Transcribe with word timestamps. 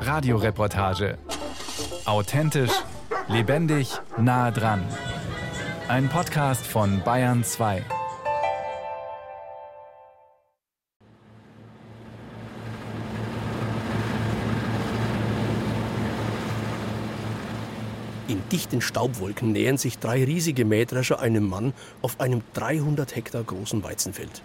Radioreportage. 0.00 1.18
Authentisch, 2.04 2.72
lebendig, 3.28 3.92
nah 4.18 4.50
dran. 4.50 4.82
Ein 5.88 6.08
Podcast 6.08 6.66
von 6.66 7.02
Bayern 7.04 7.44
2. 7.44 7.84
In 18.28 18.48
dichten 18.50 18.80
Staubwolken 18.80 19.52
nähern 19.52 19.76
sich 19.76 19.98
drei 19.98 20.24
riesige 20.24 20.64
Mähdrescher 20.64 21.20
einem 21.20 21.48
Mann 21.48 21.74
auf 22.00 22.20
einem 22.20 22.42
300 22.54 23.14
Hektar 23.14 23.42
großen 23.42 23.82
Weizenfeld. 23.82 24.42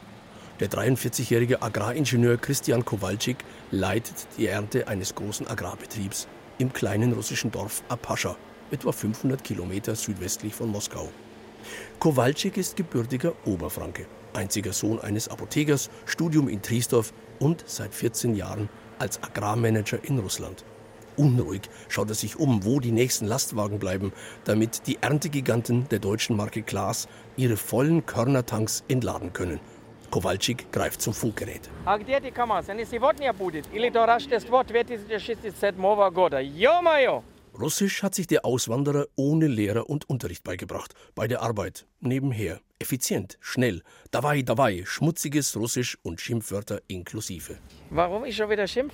Der 0.60 0.72
43-jährige 0.72 1.62
Agraringenieur 1.62 2.38
Christian 2.38 2.84
Kowalczyk 2.84 3.38
leitet 3.70 4.28
die 4.40 4.48
Ernte 4.48 4.88
eines 4.88 5.14
großen 5.14 5.48
Agrarbetriebs 5.48 6.28
im 6.58 6.74
kleinen 6.74 7.14
russischen 7.14 7.52
Dorf 7.52 7.84
Apascha, 7.90 8.36
etwa 8.72 8.92
500 8.92 9.44
Kilometer 9.44 9.96
südwestlich 9.96 10.56
von 10.56 10.70
Moskau. 10.70 11.10
Kowalczyk 12.00 12.58
ist 12.58 12.76
gebürtiger 12.76 13.34
Oberfranke, 13.46 14.08
einziger 14.34 14.74
Sohn 14.74 15.00
eines 15.00 15.28
Apothekers, 15.28 15.92
Studium 16.08 16.50
in 16.50 16.64
Triesdorf 16.64 17.14
und 17.38 17.64
seit 17.68 17.94
14 17.94 18.34
Jahren 18.34 18.68
als 18.98 19.22
Agrarmanager 19.22 20.04
in 20.06 20.18
Russland. 20.18 20.66
Unruhig 21.18 21.62
schaut 21.88 22.10
er 22.10 22.16
sich 22.16 22.36
um, 22.36 22.66
wo 22.66 22.80
die 22.80 22.92
nächsten 22.92 23.28
Lastwagen 23.28 23.78
bleiben, 23.78 24.12
damit 24.44 24.88
die 24.88 24.98
Erntegiganten 25.02 25.88
der 25.90 26.00
deutschen 26.00 26.36
Marke 26.36 26.64
Klaas 26.64 27.08
ihre 27.36 27.58
vollen 27.58 28.08
Körnertanks 28.08 28.84
entladen 28.88 29.34
können. 29.34 29.60
Kowalczyk 30.10 30.72
greift 30.72 31.02
zum 31.02 31.14
Funkgerät. 31.14 31.70
Russisch 37.60 38.04
hat 38.04 38.14
sich 38.14 38.28
der 38.28 38.46
Auswanderer 38.46 39.08
ohne 39.16 39.48
Lehrer 39.48 39.90
und 39.90 40.08
Unterricht 40.10 40.44
beigebracht. 40.44 40.94
Bei 41.16 41.28
der 41.28 41.42
Arbeit, 41.42 41.88
nebenher, 42.00 42.62
effizient, 42.78 43.38
schnell. 43.42 43.82
Dabei, 44.12 44.44
dabei, 44.44 44.84
schmutziges 44.86 45.56
Russisch 45.58 45.98
und 46.04 46.22
Schimpfwörter 46.22 46.82
inklusive. 46.88 47.58
Warum 47.90 48.26
ich 48.26 48.36
schon 48.36 48.50
wieder 48.50 48.68
schimpf? 48.68 48.94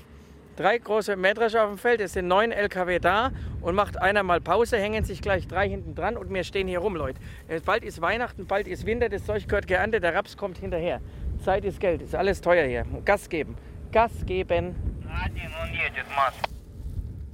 Drei 0.56 0.78
große 0.78 1.16
Mähdrescher 1.16 1.64
auf 1.64 1.70
dem 1.70 1.80
Feld, 1.80 2.00
es 2.00 2.14
sind 2.14 2.28
neun 2.28 2.52
LKW 2.52 3.00
da 3.00 3.32
und 3.62 3.73
macht 3.73 4.00
einer 4.00 4.22
mal 4.22 4.40
Pause, 4.40 4.78
hängen 4.78 5.04
sich 5.04 5.20
gleich 5.20 5.48
drei 5.48 5.68
hinten 5.68 5.96
dran 5.96 6.16
und 6.16 6.32
wir 6.32 6.44
stehen 6.44 6.68
hier 6.68 6.78
rum, 6.78 6.96
Leute. 6.96 7.20
Bald 7.66 7.84
ist 7.84 8.02
Weihnachten, 8.02 8.46
bald 8.46 8.68
ist 8.68 8.86
Winter, 8.86 9.09
das 9.09 9.26
Zeug 9.26 9.48
gehört 9.48 9.66
geerntet, 9.66 10.04
der 10.04 10.14
Raps 10.14 10.38
kommt 10.38 10.59
hinterher. 10.59 11.02
Zeit 11.44 11.66
ist 11.66 11.80
Geld, 11.80 12.04
ist 12.04 12.14
alles 12.14 12.40
teuer 12.40 12.68
hier. 12.68 12.86
Gas 13.04 13.30
geben. 13.30 13.56
Gas 13.92 14.12
geben. 14.28 14.76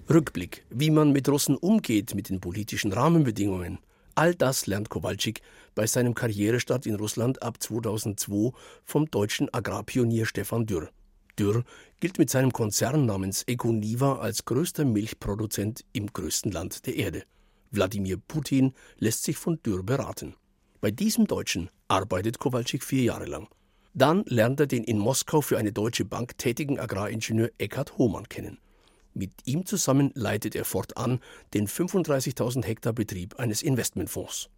Rückblick, 0.10 0.66
wie 0.70 0.90
man 0.90 1.12
mit 1.12 1.28
Russen 1.28 1.58
umgeht, 1.58 2.16
mit 2.16 2.30
den 2.30 2.40
politischen 2.40 2.94
Rahmenbedingungen. 2.94 3.80
All 4.16 4.34
das 4.34 4.66
lernt 4.66 4.90
Kowalczyk 4.90 5.42
bei 5.76 5.86
seinem 5.88 6.16
Karrierestart 6.16 6.86
in 6.86 6.96
Russland 6.96 7.44
ab 7.44 7.62
2002 7.62 8.52
vom 8.86 9.12
deutschen 9.12 9.54
Agrarpionier 9.54 10.26
Stefan 10.26 10.66
Dürr. 10.66 10.90
Dürr 11.40 11.64
gilt 12.00 12.20
mit 12.20 12.30
seinem 12.30 12.52
Konzern 12.52 13.06
namens 13.06 13.44
Econiva 13.48 14.20
als 14.20 14.44
größter 14.44 14.84
Milchproduzent 14.84 15.86
im 15.94 16.08
größten 16.08 16.52
Land 16.52 16.86
der 16.86 16.98
Erde. 16.98 17.24
Wladimir 17.72 18.18
Putin 18.18 18.74
lässt 18.98 19.24
sich 19.24 19.38
von 19.38 19.62
Dürr 19.64 19.84
beraten. 19.84 20.36
Bei 20.82 20.92
diesem 20.92 21.28
Deutschen 21.28 21.70
arbeitet 21.88 22.40
Kowalczyk 22.40 22.84
vier 22.84 23.04
Jahre 23.04 23.26
lang. 23.26 23.48
Dann 23.94 24.24
lernt 24.26 24.60
er 24.60 24.68
den 24.68 24.84
in 24.84 24.98
Moskau 24.98 25.42
für 25.42 25.58
eine 25.58 25.72
deutsche 25.72 26.06
Bank 26.06 26.38
tätigen 26.38 26.80
Agraringenieur 26.80 27.50
Eckhard 27.58 27.98
Hohmann 27.98 28.28
kennen. 28.30 28.60
Mit 29.14 29.32
ihm 29.46 29.66
zusammen 29.66 30.12
leitet 30.14 30.56
er 30.56 30.66
fortan 30.66 31.20
den 31.54 31.68
35.000 31.68 32.64
Hektar 32.64 32.94
Betrieb 32.94 33.40
eines 33.40 33.62
Investmentfonds. 33.62 34.50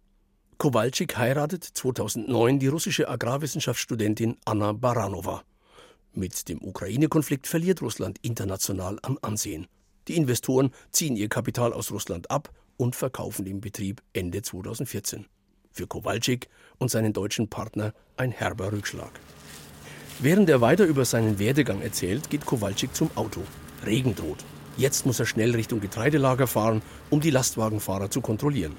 Kowalczyk 0.58 1.16
heiratet 1.16 1.64
2009 1.64 2.58
die 2.58 2.68
russische 2.68 3.08
Agrarwissenschaftsstudentin 3.08 4.36
Anna 4.44 4.72
Baranova. 4.72 5.42
Mit 6.14 6.48
dem 6.50 6.62
Ukraine-Konflikt 6.62 7.46
verliert 7.46 7.80
Russland 7.80 8.18
international 8.20 8.98
an 9.00 9.16
Ansehen. 9.22 9.66
Die 10.08 10.16
Investoren 10.16 10.70
ziehen 10.90 11.16
ihr 11.16 11.30
Kapital 11.30 11.72
aus 11.72 11.90
Russland 11.90 12.30
ab 12.30 12.50
und 12.76 12.94
verkaufen 12.96 13.46
den 13.46 13.62
Betrieb 13.62 14.02
Ende 14.12 14.42
2014. 14.42 15.26
Für 15.70 15.86
Kowalczyk 15.86 16.48
und 16.78 16.90
seinen 16.90 17.14
deutschen 17.14 17.48
Partner 17.48 17.94
ein 18.18 18.30
herber 18.30 18.72
Rückschlag. 18.72 19.10
Während 20.20 20.50
er 20.50 20.60
weiter 20.60 20.84
über 20.84 21.06
seinen 21.06 21.38
Werdegang 21.38 21.80
erzählt, 21.80 22.28
geht 22.28 22.44
Kowalczyk 22.44 22.94
zum 22.94 23.10
Auto. 23.14 23.40
Regen 23.86 24.14
droht. 24.14 24.44
Jetzt 24.76 25.06
muss 25.06 25.18
er 25.18 25.26
schnell 25.26 25.54
Richtung 25.54 25.80
Getreidelager 25.80 26.46
fahren, 26.46 26.82
um 27.08 27.20
die 27.20 27.30
Lastwagenfahrer 27.30 28.10
zu 28.10 28.20
kontrollieren. 28.20 28.76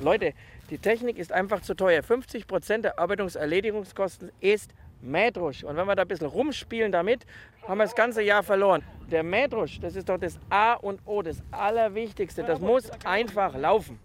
Leute, 0.00 0.34
die 0.70 0.78
Technik 0.78 1.18
ist 1.18 1.30
einfach 1.30 1.62
zu 1.62 1.74
teuer. 1.74 2.02
50 2.02 2.48
Prozent 2.48 2.84
der 2.84 2.98
Arbeitungserledigungskosten 2.98 4.32
ist 4.40 4.74
Mähdrusch. 5.02 5.64
Und 5.64 5.76
wenn 5.76 5.86
wir 5.86 5.94
da 5.94 6.02
ein 6.02 6.08
bisschen 6.08 6.28
rumspielen 6.28 6.92
damit, 6.92 7.26
haben 7.66 7.78
wir 7.78 7.84
das 7.84 7.94
ganze 7.94 8.22
Jahr 8.22 8.42
verloren. 8.42 8.82
Der 9.10 9.22
Mähdrusch, 9.22 9.80
das 9.80 9.96
ist 9.96 10.08
doch 10.08 10.18
das 10.18 10.38
A 10.48 10.74
und 10.74 11.00
O, 11.04 11.22
das 11.22 11.42
Allerwichtigste. 11.50 12.42
Das 12.42 12.60
muss 12.60 12.90
einfach 13.04 13.56
laufen. 13.56 13.98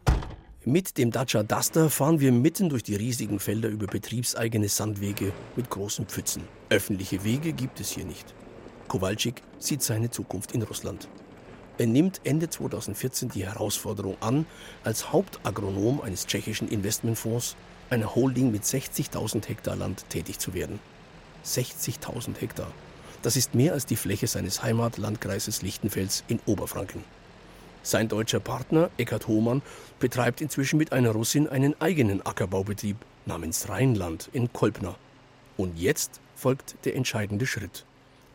Mit 0.65 0.97
dem 0.97 1.11
Dacia 1.11 1.43
Duster 1.43 1.89
fahren 1.89 2.19
wir 2.19 2.33
mitten 2.33 2.67
durch 2.67 2.83
die 2.83 2.95
riesigen 2.95 3.39
Felder 3.39 3.69
über 3.69 3.87
betriebseigene 3.87 4.67
Sandwege 4.67 5.31
mit 5.55 5.69
großen 5.69 6.05
Pfützen. 6.07 6.43
Öffentliche 6.69 7.23
Wege 7.23 7.53
gibt 7.53 7.79
es 7.79 7.91
hier 7.91 8.03
nicht. 8.03 8.35
Kowalczyk 8.89 9.41
sieht 9.59 9.81
seine 9.81 10.09
Zukunft 10.09 10.51
in 10.51 10.63
Russland. 10.63 11.07
Er 11.77 11.87
nimmt 11.87 12.21
Ende 12.23 12.49
2014 12.49 13.29
die 13.29 13.45
Herausforderung 13.45 14.17
an, 14.19 14.45
als 14.83 15.13
Hauptagronom 15.13 16.01
eines 16.01 16.25
tschechischen 16.25 16.67
Investmentfonds, 16.67 17.55
einer 17.89 18.15
Holding 18.15 18.51
mit 18.51 18.63
60.000 18.63 19.47
Hektar 19.47 19.75
Land, 19.75 20.09
tätig 20.09 20.39
zu 20.39 20.53
werden. 20.53 20.79
60.000 21.45 22.39
Hektar. 22.39 22.71
Das 23.21 23.35
ist 23.35 23.55
mehr 23.55 23.73
als 23.73 23.85
die 23.85 23.95
Fläche 23.95 24.27
seines 24.27 24.63
Heimatlandkreises 24.63 25.61
Lichtenfels 25.61 26.23
in 26.27 26.39
Oberfranken. 26.45 27.03
Sein 27.83 28.09
deutscher 28.09 28.39
Partner, 28.39 28.89
Eckhard 28.97 29.27
Hohmann, 29.27 29.61
betreibt 29.99 30.41
inzwischen 30.41 30.77
mit 30.77 30.91
einer 30.91 31.11
Russin 31.11 31.47
einen 31.47 31.79
eigenen 31.79 32.25
Ackerbaubetrieb 32.25 32.97
namens 33.25 33.69
Rheinland 33.69 34.29
in 34.33 34.51
Kolpna. 34.51 34.95
Und 35.55 35.79
jetzt 35.79 36.19
folgt 36.35 36.75
der 36.85 36.95
entscheidende 36.95 37.47
Schritt. 37.47 37.85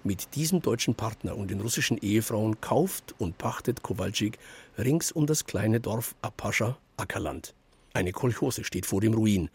Mit 0.05 0.35
diesem 0.35 0.63
deutschen 0.63 0.95
Partner 0.95 1.37
und 1.37 1.51
den 1.51 1.61
russischen 1.61 1.99
Ehefrauen 1.99 2.61
kauft 2.61 3.15
und 3.19 3.39
pachtet 3.39 3.83
Kowalczyk 3.83 4.39
rings 4.77 5.13
um 5.13 5.27
das 5.27 5.45
kleine 5.45 5.81
Dorf 5.81 6.17
Apascha 6.23 6.77
Ackerland. 6.97 7.55
Eine 7.95 8.13
Kolchose 8.13 8.65
steht 8.65 8.87
vor 8.87 9.03
dem 9.03 9.13
Ruin. 9.13 9.51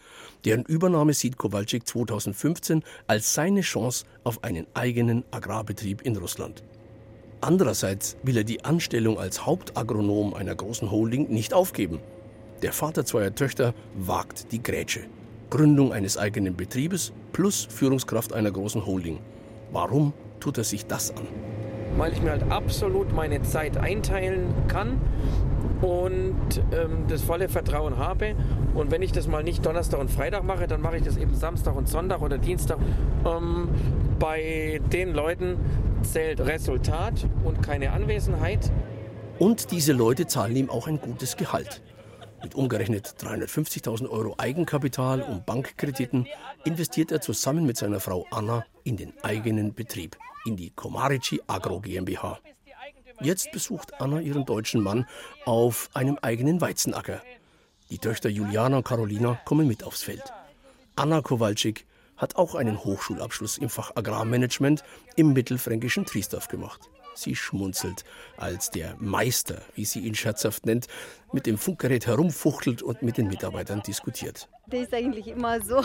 Deren 0.46 0.64
Übernahme 0.64 1.14
sieht 1.14 1.38
Kowalczyk 1.38 1.88
2015 1.88 2.84
als 3.08 3.34
seine 3.34 3.62
Chance 3.62 4.06
auf 4.24 4.44
einen 4.44 4.68
eigenen 4.76 5.24
Agrarbetrieb 5.32 6.04
in 6.04 6.16
Russland. 6.18 6.64
Andererseits 7.42 8.18
will 8.24 8.38
er 8.38 8.44
die 8.44 8.64
Anstellung 8.64 9.20
als 9.20 9.46
Hauptagronom 9.46 10.34
einer 10.34 10.56
großen 10.56 10.92
Holding 10.92 11.30
nicht 11.30 11.54
aufgeben. 11.54 12.00
Der 12.62 12.74
Vater 12.74 13.06
zweier 13.06 13.34
Töchter 13.34 13.74
wagt 13.96 14.52
die 14.52 14.62
Grätsche. 14.62 15.02
Gründung 15.50 15.94
eines 15.94 16.18
eigenen 16.18 16.56
Betriebes 16.56 17.14
plus 17.34 17.68
Führungskraft 17.70 18.34
einer 18.34 18.52
großen 18.52 18.86
Holding. 18.86 19.20
Warum 19.72 20.14
tut 20.40 20.58
er 20.58 20.64
sich 20.64 20.86
das 20.86 21.12
an? 21.12 21.28
Weil 21.96 22.14
ich 22.14 22.22
mir 22.22 22.32
halt 22.32 22.52
absolut 22.52 23.14
meine 23.14 23.42
Zeit 23.42 23.78
einteilen 23.78 24.54
kann 24.68 25.02
und 25.82 26.36
ähm, 26.72 27.06
das 27.08 27.22
volle 27.22 27.50
Vertrauen 27.50 27.98
habe. 27.98 28.36
Und 28.74 28.92
wenn 28.92 29.02
ich 29.02 29.12
das 29.12 29.28
mal 29.28 29.44
nicht 29.44 29.66
Donnerstag 29.66 30.00
und 30.00 30.10
Freitag 30.12 30.44
mache, 30.44 30.68
dann 30.68 30.82
mache 30.82 30.98
ich 30.98 31.04
das 31.04 31.18
eben 31.18 31.34
Samstag 31.34 31.76
und 31.76 31.88
Sonntag 31.88 32.22
oder 32.22 32.38
Dienstag. 32.38 32.78
Ähm, 33.26 33.70
bei 34.20 34.82
den 34.92 35.14
Leuten 35.14 35.58
zählt 36.02 36.42
Resultat 36.42 37.28
und 37.44 37.62
keine 37.62 37.92
Anwesenheit. 37.92 38.72
Und 39.40 39.72
diese 39.72 39.94
Leute 39.94 40.26
zahlen 40.26 40.56
ihm 40.56 40.70
auch 40.70 40.88
ein 40.88 41.00
gutes 41.00 41.38
Gehalt. 41.38 41.82
Mit 42.42 42.56
umgerechnet 42.56 43.16
350.000 43.20 44.10
Euro 44.10 44.36
Eigenkapital 44.38 45.22
und 45.22 45.46
Bankkrediten 45.46 46.28
investiert 46.66 47.12
er 47.12 47.22
zusammen 47.22 47.66
mit 47.66 47.78
seiner 47.78 48.00
Frau 48.00 48.26
Anna 48.32 48.64
in 48.84 48.96
den 48.98 49.14
eigenen 49.24 49.74
Betrieb, 49.74 50.18
in 50.46 50.56
die 50.56 50.70
Komarici 50.70 51.42
Agro 51.48 51.80
GmbH. 51.80 52.40
Jetzt 53.20 53.52
besucht 53.52 54.00
Anna 54.00 54.20
ihren 54.20 54.46
deutschen 54.46 54.82
Mann 54.82 55.08
auf 55.46 55.90
einem 55.94 56.20
eigenen 56.22 56.62
Weizenacker. 56.62 57.22
Die 57.90 57.98
Töchter 57.98 58.30
Juliana 58.30 58.78
und 58.78 58.86
Carolina 58.86 59.40
kommen 59.46 59.68
mit 59.68 59.84
aufs 59.84 60.04
Feld. 60.04 60.34
Anna 60.96 61.22
Kowalczyk 61.22 61.86
hat 62.18 62.36
auch 62.36 62.56
einen 62.56 62.84
Hochschulabschluss 62.84 63.58
im 63.58 63.70
Fach 63.70 63.92
Agrarmanagement 63.96 64.84
im 65.16 65.34
mittelfränkischen 65.34 66.06
Triesdorf 66.06 66.48
gemacht. 66.48 66.90
Sie 67.18 67.36
schmunzelt, 67.36 68.06
als 68.38 68.70
der 68.70 68.96
Meister, 69.00 69.62
wie 69.74 69.86
sie 69.86 70.02
ihn 70.02 70.14
scherzhaft 70.14 70.66
nennt, 70.68 70.88
mit 71.34 71.48
dem 71.48 71.58
Funkgerät 71.58 72.06
herumfuchtelt 72.06 72.84
und 72.84 73.02
mit 73.02 73.18
den 73.18 73.28
Mitarbeitern 73.28 73.82
diskutiert. 73.82 74.48
Der 74.68 74.82
ist 74.82 74.94
eigentlich 74.94 75.28
immer 75.28 75.60
so. 75.62 75.84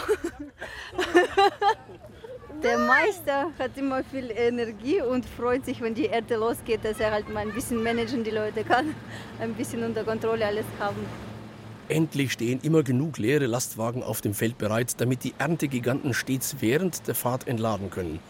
Der 2.63 2.79
Meister 2.79 3.51
hat 3.59 3.77
immer 3.77 4.05
viel 4.05 4.31
Energie 4.31 5.01
und 5.01 5.25
freut 5.25 5.65
sich, 5.65 5.81
wenn 5.81 5.95
die 5.95 6.05
Erde 6.05 6.37
losgeht, 6.37 6.85
dass 6.85 7.01
er 7.01 7.11
halt 7.11 7.29
mal 7.29 7.41
ein 7.41 7.53
bisschen 7.53 7.83
managen 7.83 8.23
die 8.23 8.31
Leute 8.31 8.63
kann, 8.63 8.95
ein 9.41 9.55
bisschen 9.55 9.83
unter 9.83 10.05
Kontrolle 10.05 10.47
alles 10.47 10.67
haben. 10.79 11.05
Endlich 11.89 12.33
stehen 12.33 12.61
immer 12.63 12.83
genug 12.83 13.19
leere 13.19 13.47
Lastwagen 13.47 14.03
auf 14.03 14.21
dem 14.21 14.35
Feld 14.35 14.59
bereit, 14.59 15.01
damit 15.01 15.25
die 15.25 15.35
Erntegiganten 15.39 16.15
stets 16.15 16.57
während 16.61 17.09
der 17.09 17.15
Fahrt 17.15 17.49
entladen 17.49 17.91
können. 17.91 18.21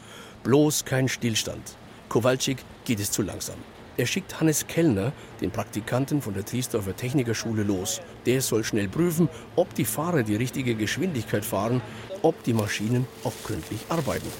Bloß 0.44 0.84
kein 0.84 1.08
Stillstand. 1.08 1.76
Kowalczyk 2.12 2.58
geht 2.84 3.00
es 3.00 3.10
zu 3.10 3.22
langsam. 3.22 3.56
Er 3.96 4.04
schickt 4.04 4.38
Hannes 4.38 4.66
Kellner, 4.66 5.12
den 5.40 5.50
Praktikanten 5.50 6.20
von 6.20 6.34
der 6.34 6.44
Triesdorfer 6.44 6.94
Technikerschule, 6.94 7.62
los. 7.62 8.02
Der 8.26 8.42
soll 8.42 8.64
schnell 8.64 8.86
prüfen, 8.86 9.30
ob 9.56 9.72
die 9.72 9.86
Fahrer 9.86 10.22
die 10.22 10.36
richtige 10.36 10.74
Geschwindigkeit 10.74 11.42
fahren, 11.42 11.80
ob 12.20 12.42
die 12.42 12.52
Maschinen 12.52 13.06
auch 13.24 13.32
gründlich 13.46 13.80
arbeiten. 13.88 14.30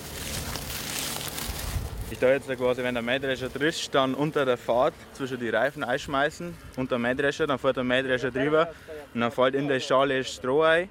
Ich 2.11 2.19
da 2.19 2.29
jetzt 2.29 2.47
quasi, 2.59 2.83
wenn 2.83 2.93
der 2.93 3.03
Mähdrescher 3.03 3.49
drischt, 3.49 3.95
dann 3.95 4.13
unter 4.13 4.45
der 4.45 4.59
Fahrt 4.59 4.93
zwischen 5.15 5.41
die 5.41 5.49
Reifen 5.49 5.83
einschmeißen, 5.83 6.55
unter 6.77 6.97
dem 6.97 7.03
Mähdrescher, 7.03 7.47
dann 7.47 7.59
fährt 7.59 7.79
der 7.79 7.85
Mähdrescher 7.85 8.31
drüber 8.31 8.69
und 9.15 9.23
dann 9.23 9.33
fällt 9.33 9.55
in 9.55 9.69
der 9.69 9.81
Schale 9.81 10.23
Stroh 10.25 10.61
ein 10.61 10.91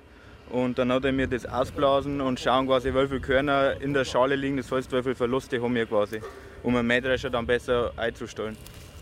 und 0.50 0.80
dann 0.80 0.92
hat 0.92 1.06
er 1.06 1.12
mir 1.12 1.27
das 1.27 1.45
ausblasen 1.45 2.22
und 2.22 2.39
schauen 2.39 2.66
quasi, 2.66 2.92
wie 2.92 3.07
viele 3.07 3.19
Körner 3.19 3.80
in 3.80 3.94
der 3.94 4.04
Schale 4.04 4.36
liegen, 4.36 4.57
das 4.57 4.72
heißt, 4.72 4.92
wie 4.92 5.04
viele 5.04 5.13
Verluste 5.13 5.62
haben 5.62 5.75
wir 5.75 5.86
quasi, 5.86 6.22
um 6.63 6.75
einen 6.75 6.88
Mähdrescher 6.88 7.30
dann 7.30 7.46
besser 7.46 7.92
einzustellen. 7.98 8.58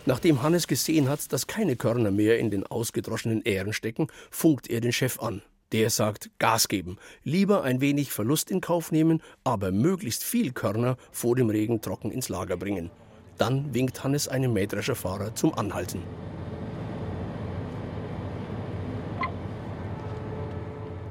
Nachdem 0.06 0.42
Hannes 0.42 0.68
gesehen 0.68 1.10
hat, 1.10 1.32
dass 1.32 1.48
keine 1.48 1.76
Körner 1.76 2.12
mehr 2.12 2.40
in 2.40 2.50
den 2.50 2.66
ausgedroschenen 2.66 3.44
Ähren 3.44 3.74
stecken, 3.74 4.08
funkt 4.32 4.70
er 4.70 4.82
den 4.82 4.94
Chef 4.94 5.20
an. 5.20 5.42
Der 5.72 5.92
sagt 5.92 6.32
Gas 6.40 6.68
geben, 6.68 6.98
lieber 7.24 7.64
ein 7.64 7.80
wenig 7.80 8.12
Verlust 8.12 8.50
in 8.50 8.60
Kauf 8.60 8.92
nehmen, 8.92 9.22
aber 9.44 9.72
möglichst 9.72 10.24
viel 10.24 10.52
Körner 10.52 10.98
vor 11.12 11.36
dem 11.36 11.50
Regen 11.50 11.82
trocken 11.82 12.12
ins 12.12 12.28
Lager 12.30 12.58
bringen. 12.58 12.90
Dann 13.38 13.74
winkt 13.74 14.04
Hannes 14.04 14.28
einem 14.28 14.52
Mähdrescherfahrer 14.54 15.36
zum 15.36 15.54
Anhalten. 15.54 16.02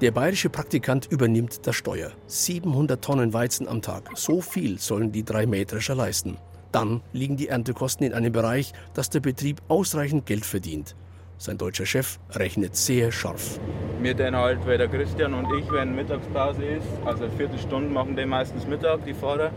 Der 0.01 0.13
bayerische 0.13 0.49
Praktikant 0.49 1.11
übernimmt 1.11 1.67
das 1.67 1.75
Steuer. 1.75 2.13
700 2.29 3.03
Tonnen 3.03 3.33
Weizen 3.33 3.67
am 3.67 3.83
Tag. 3.83 4.13
So 4.15 4.41
viel 4.41 4.79
sollen 4.79 5.11
die 5.11 5.25
drei 5.25 5.45
Mähdrescher 5.45 5.97
leisten. 5.97 6.37
Dann 6.71 7.01
liegen 7.13 7.37
die 7.37 7.49
Erntekosten 7.49 8.07
in 8.07 8.15
einem 8.15 8.31
Bereich, 8.31 8.73
dass 8.95 9.11
der 9.11 9.19
Betrieb 9.19 9.61
ausreichend 9.67 10.25
Geld 10.25 10.47
verdient. 10.47 10.95
Sein 11.37 11.59
deutscher 11.59 11.85
Chef 11.85 12.21
rechnet 12.31 12.77
sehr 12.77 13.11
scharf. 13.11 13.59
Wir 14.01 14.15
dann 14.15 14.37
halt, 14.37 14.65
weil 14.69 14.79
der 14.79 14.87
Christian 14.87 15.35
und 15.35 15.53
ich, 15.59 15.69
wenn 15.73 15.97
Mittagspause 15.97 16.65
ist, 16.65 16.87
also 17.05 17.25
eine 17.25 17.33
Viertelstunde 17.33 17.91
machen 17.91 18.15
die 18.15 18.25
meistens 18.25 18.69
Mittag, 18.69 19.05
die 19.05 19.15
Fahrer, 19.15 19.51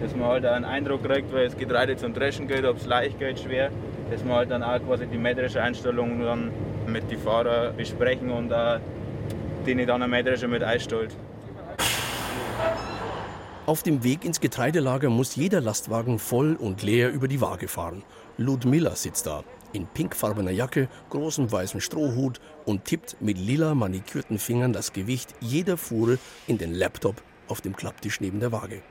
dass 0.00 0.16
man 0.16 0.28
halt 0.28 0.46
einen 0.46 0.64
Eindruck 0.64 1.04
kriegt, 1.04 1.30
weil 1.34 1.44
das 1.44 1.56
Getreide 1.58 1.98
zum 1.98 2.14
Dreschen 2.14 2.48
geht, 2.48 2.64
ob 2.64 2.78
es 2.78 2.86
leicht 2.86 3.18
geht, 3.18 3.40
schwer, 3.40 3.70
dass 4.10 4.24
man 4.24 4.36
halt 4.36 4.50
dann 4.52 4.62
auch 4.62 4.78
quasi 4.86 5.06
die 5.06 5.18
metrische 5.18 5.60
Einstellung 5.62 6.18
dann 6.20 6.50
mit 6.86 7.10
den 7.10 7.18
Fahrern 7.18 7.76
besprechen 7.76 8.30
und 8.30 8.50
auch 8.54 8.80
denen 9.66 9.86
dann 9.86 10.02
eine 10.02 10.10
metrische 10.10 10.48
mit 10.48 10.62
einstellt. 10.62 11.16
Auf 13.66 13.82
dem 13.82 14.02
Weg 14.02 14.24
ins 14.24 14.40
Getreidelager 14.40 15.08
muss 15.08 15.36
jeder 15.36 15.60
Lastwagen 15.60 16.18
voll 16.18 16.56
und 16.56 16.82
leer 16.82 17.10
über 17.10 17.28
die 17.28 17.40
Waage 17.40 17.68
fahren. 17.68 18.02
Ludmilla 18.36 18.96
sitzt 18.96 19.26
da 19.26 19.44
in 19.72 19.86
pinkfarbener 19.86 20.50
Jacke, 20.50 20.88
großem 21.10 21.50
weißen 21.50 21.80
Strohhut 21.80 22.40
und 22.64 22.84
tippt 22.84 23.16
mit 23.20 23.38
lila 23.38 23.74
manikürten 23.74 24.38
Fingern 24.38 24.72
das 24.72 24.92
Gewicht 24.92 25.34
jeder 25.40 25.76
Fuhre 25.76 26.18
in 26.46 26.58
den 26.58 26.74
Laptop 26.74 27.22
auf 27.48 27.60
dem 27.60 27.74
Klapptisch 27.74 28.20
neben 28.20 28.40
der 28.40 28.52
Waage. 28.52 28.82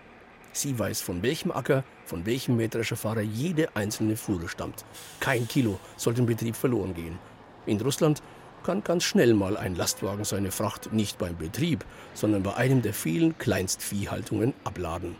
Sie 0.53 0.77
weiß, 0.77 1.01
von 1.01 1.23
welchem 1.23 1.51
Acker, 1.51 1.83
von 2.05 2.25
welchem 2.25 2.57
Mähdrescherfahrer 2.57 3.21
jede 3.21 3.75
einzelne 3.75 4.17
Fuhre 4.17 4.49
stammt. 4.49 4.83
Kein 5.19 5.47
Kilo 5.47 5.79
soll 5.95 6.13
dem 6.13 6.25
Betrieb 6.25 6.55
verloren 6.55 6.93
gehen. 6.93 7.19
In 7.65 7.79
Russland 7.79 8.21
kann 8.63 8.83
ganz 8.83 9.03
schnell 9.03 9.33
mal 9.33 9.57
ein 9.57 9.75
Lastwagen 9.75 10.23
seine 10.23 10.51
Fracht 10.51 10.93
nicht 10.93 11.17
beim 11.17 11.37
Betrieb, 11.37 11.85
sondern 12.13 12.43
bei 12.43 12.55
einem 12.55 12.81
der 12.81 12.93
vielen 12.93 13.37
Kleinstviehhaltungen 13.37 14.53
abladen. 14.63 15.15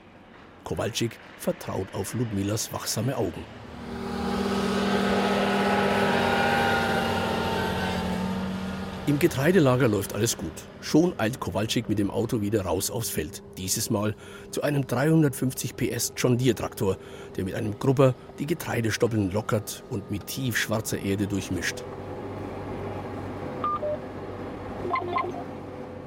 Kowalczyk 0.64 1.18
vertraut 1.40 1.88
auf 1.94 2.14
Ludmilas 2.14 2.72
wachsame 2.72 3.18
Augen. 3.18 3.44
Im 9.08 9.18
Getreidelager 9.18 9.88
läuft 9.88 10.14
alles 10.14 10.38
gut. 10.38 10.54
Schon 10.80 11.20
eilt 11.20 11.40
Kowalczyk 11.40 11.90
mit 11.90 11.98
dem 11.98 12.12
Auto 12.12 12.40
wieder 12.40 12.62
raus 12.62 12.92
aufs 12.92 13.10
Feld. 13.10 13.42
Dieses 13.58 13.90
Mal 13.90 14.16
zu 14.52 14.62
einem 14.62 14.86
350 14.86 15.76
PS 15.76 16.14
John 16.16 16.38
Deere 16.38 16.56
Traktor, 16.56 16.98
der 17.36 17.44
mit 17.44 17.56
einem 17.56 17.78
Grubber 17.80 18.14
die 18.38 18.46
Getreidestoppeln 18.46 19.32
lockert 19.32 19.84
und 19.90 20.12
mit 20.12 20.28
tiefschwarzer 20.28 21.00
Erde 21.00 21.26
durchmischt. 21.26 21.84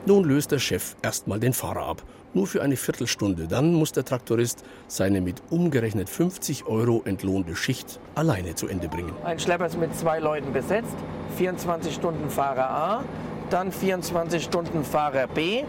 Nun 0.07 0.25
löst 0.25 0.53
der 0.53 0.59
Chef 0.59 0.97
erstmal 1.01 1.41
den 1.41 1.55
Fahrer 1.55 1.87
ab. 1.87 2.03
Nur 2.35 2.47
für 2.47 2.63
eine 2.63 2.77
Viertelstunde. 2.77 3.49
Dann 3.49 3.73
muss 3.73 3.93
der 3.93 4.05
Traktorist 4.05 4.63
seine 4.87 5.23
mit 5.23 5.43
umgerechnet 5.49 6.11
50 6.11 6.67
Euro 6.67 7.01
entlohnte 7.07 7.57
Schicht 7.57 8.01
alleine 8.15 8.55
zu 8.55 8.69
Ende 8.69 8.89
bringen. 8.89 9.15
Ein 9.25 9.39
Schlepper 9.39 9.65
ist 9.65 9.79
mit 9.79 9.97
zwei 9.97 10.19
Leuten 10.19 10.53
besetzt. 10.53 10.95
24 11.39 11.95
Stunden 11.95 12.29
Fahrer 12.29 12.71
A, 12.71 13.05
dann 13.49 13.73
24 13.73 14.45
Stunden 14.45 14.85
Fahrer 14.85 15.27
B. 15.27 15.65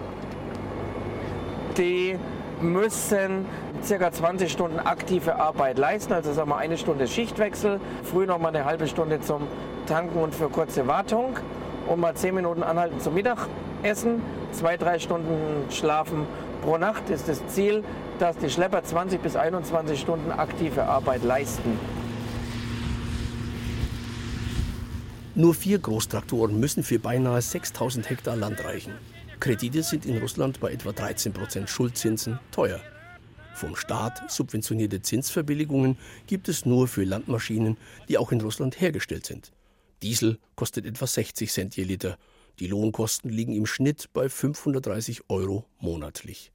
Die 1.77 2.17
müssen 2.61 3.45
ca. 3.87 4.11
20 4.11 4.51
Stunden 4.51 4.79
aktive 4.79 5.35
Arbeit 5.37 5.77
leisten, 5.77 6.11
also 6.11 6.33
sagen 6.33 6.49
wir 6.49 6.57
eine 6.57 6.77
Stunde 6.77 7.07
Schichtwechsel, 7.07 7.79
früh 8.03 8.25
noch 8.25 8.39
mal 8.39 8.49
eine 8.49 8.65
halbe 8.65 8.87
Stunde 8.87 9.21
zum 9.21 9.47
Tanken 9.85 10.19
und 10.19 10.35
für 10.35 10.49
kurze 10.49 10.87
Wartung 10.87 11.37
und 11.87 11.99
mal 11.99 12.15
10 12.15 12.35
Minuten 12.35 12.63
anhalten 12.63 12.99
zum 12.99 13.15
Mittagessen, 13.85 14.19
zwei, 14.51 14.77
drei 14.77 14.97
Stunden 14.97 15.71
schlafen 15.71 16.25
pro 16.63 16.75
Nacht 16.79 17.11
ist 17.11 17.27
das 17.27 17.45
Ziel, 17.49 17.83
dass 18.17 18.35
die 18.35 18.49
Schlepper 18.49 18.83
20 18.83 19.21
bis 19.21 19.35
21 19.35 19.99
Stunden 19.99 20.31
aktive 20.31 20.85
Arbeit 20.85 21.23
leisten. 21.23 21.77
Nur 25.35 25.53
vier 25.53 25.77
Großtraktoren 25.77 26.59
müssen 26.59 26.81
für 26.81 26.97
beinahe 26.97 27.39
6000 27.39 28.09
Hektar 28.09 28.35
Land 28.35 28.63
reichen. 28.63 28.93
Kredite 29.39 29.83
sind 29.83 30.07
in 30.07 30.17
Russland 30.17 30.59
bei 30.59 30.71
etwa 30.71 30.91
13 30.91 31.31
Prozent 31.31 31.69
Schuldzinsen 31.69 32.39
teuer. 32.51 32.79
Vom 33.53 33.75
Staat 33.75 34.31
subventionierte 34.31 35.03
Zinsverbilligungen 35.03 35.99
gibt 36.25 36.49
es 36.49 36.65
nur 36.65 36.87
für 36.87 37.03
Landmaschinen, 37.03 37.77
die 38.09 38.17
auch 38.17 38.31
in 38.31 38.41
Russland 38.41 38.81
hergestellt 38.81 39.27
sind. 39.27 39.51
Diesel 40.01 40.39
kostet 40.55 40.87
etwa 40.87 41.05
60 41.05 41.51
Cent 41.51 41.75
je 41.75 41.83
Liter. 41.83 42.17
Die 42.59 42.67
Lohnkosten 42.67 43.29
liegen 43.29 43.53
im 43.53 43.65
Schnitt 43.65 44.09
bei 44.13 44.29
530 44.29 45.29
Euro 45.29 45.65
monatlich. 45.79 46.51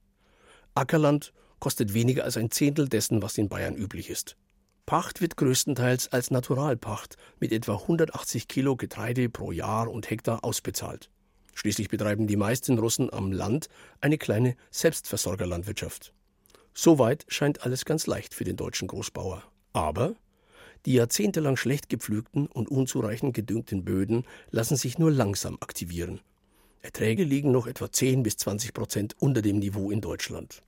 Ackerland 0.73 1.33
kostet 1.59 1.93
weniger 1.93 2.23
als 2.23 2.37
ein 2.37 2.49
Zehntel 2.49 2.89
dessen, 2.89 3.21
was 3.21 3.37
in 3.37 3.49
Bayern 3.49 3.75
üblich 3.75 4.09
ist. 4.09 4.35
Pacht 4.85 5.21
wird 5.21 5.37
größtenteils 5.37 6.11
als 6.11 6.31
Naturalpacht 6.31 7.17
mit 7.39 7.51
etwa 7.51 7.75
180 7.75 8.47
Kilo 8.47 8.75
Getreide 8.75 9.29
pro 9.29 9.51
Jahr 9.51 9.89
und 9.89 10.09
Hektar 10.09 10.43
ausbezahlt. 10.43 11.09
Schließlich 11.53 11.89
betreiben 11.89 12.27
die 12.27 12.35
meisten 12.35 12.79
Russen 12.79 13.13
am 13.13 13.31
Land 13.31 13.69
eine 13.99 14.17
kleine 14.17 14.55
Selbstversorgerlandwirtschaft. 14.71 16.13
Soweit 16.73 17.25
scheint 17.27 17.63
alles 17.63 17.85
ganz 17.85 18.07
leicht 18.07 18.33
für 18.33 18.43
den 18.43 18.55
deutschen 18.55 18.87
Großbauer. 18.87 19.43
Aber 19.73 20.15
die 20.85 20.93
jahrzehntelang 20.93 21.57
schlecht 21.57 21.89
gepflügten 21.89 22.47
und 22.47 22.69
unzureichend 22.69 23.33
gedüngten 23.33 23.83
Böden 23.83 24.25
lassen 24.49 24.77
sich 24.77 24.97
nur 24.97 25.11
langsam 25.11 25.57
aktivieren. 25.59 26.21
Erträge 26.81 27.23
liegen 27.23 27.51
noch 27.51 27.67
etwa 27.67 27.91
10 27.91 28.23
bis 28.23 28.37
20 28.37 28.73
Prozent 28.73 29.15
unter 29.19 29.41
dem 29.41 29.59
Niveau 29.59 29.91
in 29.91 30.01
Deutschland. 30.01 30.63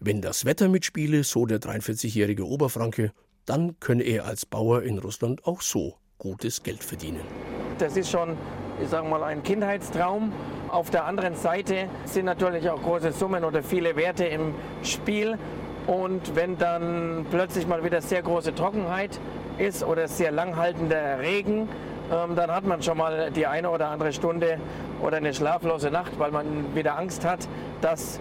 Wenn 0.00 0.22
das 0.22 0.44
Wetter 0.44 0.68
mitspiele, 0.68 1.22
so 1.24 1.46
der 1.46 1.60
43-jährige 1.60 2.46
Oberfranke, 2.46 3.12
dann 3.44 3.78
könne 3.80 4.02
er 4.04 4.24
als 4.24 4.46
Bauer 4.46 4.82
in 4.82 4.98
Russland 4.98 5.44
auch 5.44 5.60
so 5.60 5.96
gutes 6.18 6.62
Geld 6.62 6.82
verdienen. 6.82 7.20
Das 7.78 7.96
ist 7.96 8.10
schon, 8.10 8.36
ich 8.82 8.88
sage 8.88 9.08
mal, 9.08 9.22
ein 9.22 9.42
Kindheitstraum. 9.42 10.32
Auf 10.68 10.90
der 10.90 11.04
anderen 11.04 11.34
Seite 11.34 11.88
sind 12.04 12.24
natürlich 12.24 12.68
auch 12.70 12.80
große 12.80 13.12
Summen 13.12 13.44
oder 13.44 13.62
viele 13.62 13.96
Werte 13.96 14.24
im 14.24 14.54
Spiel. 14.82 15.36
Und 15.86 16.36
wenn 16.36 16.58
dann 16.58 17.26
plötzlich 17.30 17.66
mal 17.66 17.84
wieder 17.84 18.00
sehr 18.00 18.22
große 18.22 18.54
Trockenheit 18.54 19.18
ist 19.58 19.84
oder 19.84 20.08
sehr 20.08 20.30
langhaltender 20.30 21.20
Regen, 21.20 21.68
ähm, 22.12 22.36
dann 22.36 22.50
hat 22.50 22.64
man 22.64 22.82
schon 22.82 22.98
mal 22.98 23.30
die 23.30 23.46
eine 23.46 23.70
oder 23.70 23.88
andere 23.88 24.12
Stunde 24.12 24.58
oder 25.02 25.16
eine 25.16 25.34
schlaflose 25.34 25.90
Nacht, 25.90 26.18
weil 26.18 26.30
man 26.30 26.74
wieder 26.74 26.98
Angst 26.98 27.24
hat, 27.24 27.48
dass 27.80 28.20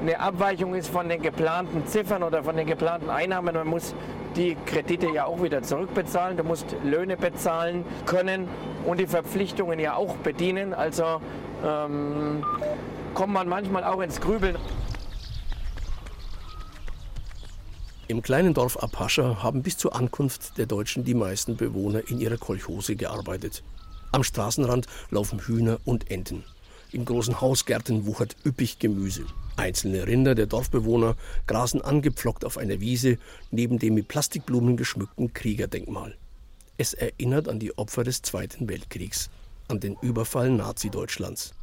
eine 0.00 0.18
Abweichung 0.18 0.74
ist 0.74 0.88
von 0.88 1.08
den 1.08 1.22
geplanten 1.22 1.86
Ziffern 1.86 2.22
oder 2.22 2.42
von 2.42 2.56
den 2.56 2.66
geplanten 2.66 3.08
Einnahmen. 3.08 3.54
Man 3.54 3.68
muss 3.68 3.94
die 4.36 4.56
Kredite 4.66 5.08
ja 5.08 5.26
auch 5.26 5.42
wieder 5.42 5.62
zurückbezahlen. 5.62 6.36
Du 6.36 6.44
musst 6.44 6.74
Löhne 6.82 7.16
bezahlen 7.16 7.84
können 8.06 8.48
und 8.84 8.98
die 8.98 9.06
Verpflichtungen 9.06 9.78
ja 9.78 9.94
auch 9.94 10.16
bedienen. 10.16 10.74
Also 10.74 11.20
ähm, 11.64 12.44
kommt 13.14 13.32
man 13.32 13.48
manchmal 13.48 13.84
auch 13.84 14.00
ins 14.00 14.20
Grübeln. 14.20 14.56
Im 18.12 18.20
kleinen 18.20 18.52
Dorf 18.52 18.76
Apascha 18.76 19.42
haben 19.42 19.62
bis 19.62 19.78
zur 19.78 19.96
Ankunft 19.96 20.58
der 20.58 20.66
Deutschen 20.66 21.02
die 21.02 21.14
meisten 21.14 21.56
Bewohner 21.56 22.10
in 22.10 22.20
ihrer 22.20 22.36
Kolchose 22.36 22.94
gearbeitet. 22.94 23.62
Am 24.10 24.22
Straßenrand 24.22 24.86
laufen 25.08 25.38
Hühner 25.38 25.80
und 25.86 26.10
Enten. 26.10 26.44
In 26.90 27.06
großen 27.06 27.40
Hausgärten 27.40 28.04
wuchert 28.04 28.36
üppig 28.44 28.78
Gemüse. 28.78 29.24
Einzelne 29.56 30.06
Rinder 30.06 30.34
der 30.34 30.44
Dorfbewohner 30.44 31.16
grasen 31.46 31.80
angepflockt 31.80 32.44
auf 32.44 32.58
einer 32.58 32.80
Wiese 32.80 33.16
neben 33.50 33.78
dem 33.78 33.94
mit 33.94 34.08
Plastikblumen 34.08 34.76
geschmückten 34.76 35.32
Kriegerdenkmal. 35.32 36.14
Es 36.76 36.92
erinnert 36.92 37.48
an 37.48 37.60
die 37.60 37.78
Opfer 37.78 38.04
des 38.04 38.20
Zweiten 38.20 38.68
Weltkriegs, 38.68 39.30
an 39.68 39.80
den 39.80 39.96
Überfall 40.02 40.50
Nazi-Deutschlands. 40.50 41.54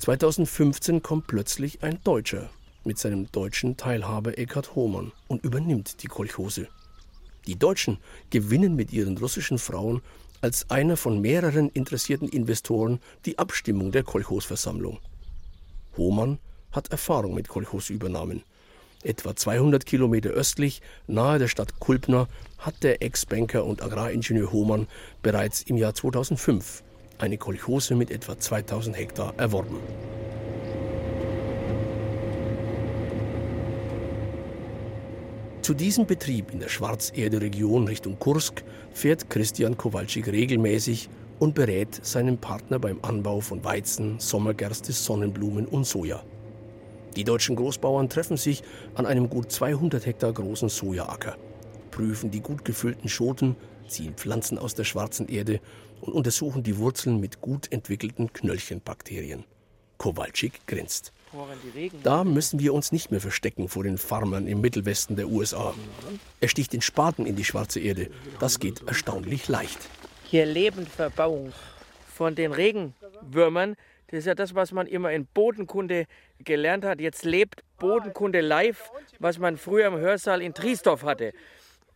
2015 0.00 1.02
kommt 1.02 1.28
plötzlich 1.28 1.82
ein 1.82 1.98
Deutscher 2.04 2.50
mit 2.84 2.98
seinem 2.98 3.30
deutschen 3.32 3.76
Teilhaber 3.76 4.38
Eckhard 4.38 4.74
Hohmann 4.74 5.12
und 5.28 5.44
übernimmt 5.44 6.02
die 6.02 6.08
Kolchose. 6.08 6.68
Die 7.46 7.58
Deutschen 7.58 7.98
gewinnen 8.30 8.76
mit 8.76 8.92
ihren 8.92 9.16
russischen 9.18 9.58
Frauen 9.58 10.02
als 10.40 10.70
einer 10.70 10.96
von 10.96 11.20
mehreren 11.20 11.68
interessierten 11.70 12.28
Investoren 12.28 13.00
die 13.26 13.38
Abstimmung 13.38 13.92
der 13.92 14.02
Kolchosversammlung. 14.02 14.98
Hohmann 15.96 16.38
hat 16.72 16.90
Erfahrung 16.90 17.34
mit 17.34 17.48
Kolchosübernahmen. 17.48 18.42
Etwa 19.02 19.34
200 19.34 19.86
Kilometer 19.86 20.30
östlich, 20.30 20.82
nahe 21.06 21.38
der 21.38 21.48
Stadt 21.48 21.80
Kulpner, 21.80 22.28
hat 22.58 22.82
der 22.82 23.02
Ex-Banker 23.02 23.64
und 23.64 23.82
Agraringenieur 23.82 24.52
Hohmann 24.52 24.86
bereits 25.22 25.62
im 25.62 25.76
Jahr 25.76 25.94
2005 25.94 26.82
eine 27.18 27.38
Kolchose 27.38 27.94
mit 27.94 28.10
etwa 28.10 28.38
2000 28.38 28.96
Hektar 28.96 29.34
erworben. 29.38 29.78
Zu 35.62 35.74
diesem 35.74 36.06
Betrieb 36.06 36.52
in 36.52 36.60
der 36.60 36.70
Schwarzerde-Region 36.70 37.86
Richtung 37.86 38.18
Kursk 38.18 38.64
fährt 38.94 39.28
Christian 39.28 39.76
Kowalczyk 39.76 40.28
regelmäßig 40.28 41.10
und 41.38 41.54
berät 41.54 42.04
seinen 42.04 42.38
Partner 42.38 42.78
beim 42.78 42.98
Anbau 43.02 43.40
von 43.40 43.62
Weizen, 43.62 44.18
Sommergerste, 44.18 44.92
Sonnenblumen 44.92 45.66
und 45.66 45.84
Soja. 45.84 46.24
Die 47.14 47.24
deutschen 47.24 47.56
Großbauern 47.56 48.08
treffen 48.08 48.38
sich 48.38 48.62
an 48.94 49.04
einem 49.04 49.28
gut 49.28 49.52
200 49.52 50.06
Hektar 50.06 50.32
großen 50.32 50.70
Sojaacker, 50.70 51.36
prüfen 51.90 52.30
die 52.30 52.40
gut 52.40 52.64
gefüllten 52.64 53.10
Schoten, 53.10 53.54
ziehen 53.86 54.14
Pflanzen 54.14 54.56
aus 54.56 54.74
der 54.74 54.84
schwarzen 54.84 55.28
Erde 55.28 55.60
und 56.00 56.14
untersuchen 56.14 56.62
die 56.62 56.78
Wurzeln 56.78 57.20
mit 57.20 57.42
gut 57.42 57.70
entwickelten 57.70 58.32
Knöllchenbakterien. 58.32 59.44
Kowalczyk 59.98 60.66
grinst. 60.66 61.12
Da 62.02 62.24
müssen 62.24 62.58
wir 62.58 62.74
uns 62.74 62.92
nicht 62.92 63.10
mehr 63.10 63.20
verstecken 63.20 63.68
vor 63.68 63.84
den 63.84 63.98
Farmern 63.98 64.46
im 64.46 64.60
Mittelwesten 64.60 65.16
der 65.16 65.28
USA. 65.28 65.74
Er 66.40 66.48
sticht 66.48 66.72
den 66.72 66.82
Spaten 66.82 67.26
in 67.26 67.36
die 67.36 67.44
schwarze 67.44 67.80
Erde. 67.80 68.10
Das 68.40 68.58
geht 68.58 68.82
erstaunlich 68.86 69.48
leicht. 69.48 69.78
Hier 70.24 70.46
Lebendverbauung 70.46 71.52
von 72.12 72.34
den 72.34 72.52
Regenwürmern. 72.52 73.76
Das 74.08 74.20
ist 74.20 74.26
ja 74.26 74.34
das, 74.34 74.54
was 74.54 74.72
man 74.72 74.86
immer 74.86 75.12
in 75.12 75.26
Bodenkunde 75.26 76.06
gelernt 76.42 76.84
hat. 76.84 77.00
Jetzt 77.00 77.24
lebt 77.24 77.62
Bodenkunde 77.78 78.40
live, 78.40 78.90
was 79.20 79.38
man 79.38 79.56
früher 79.56 79.86
im 79.86 79.96
Hörsaal 79.96 80.42
in 80.42 80.52
Triesdorf 80.52 81.04
hatte. 81.04 81.32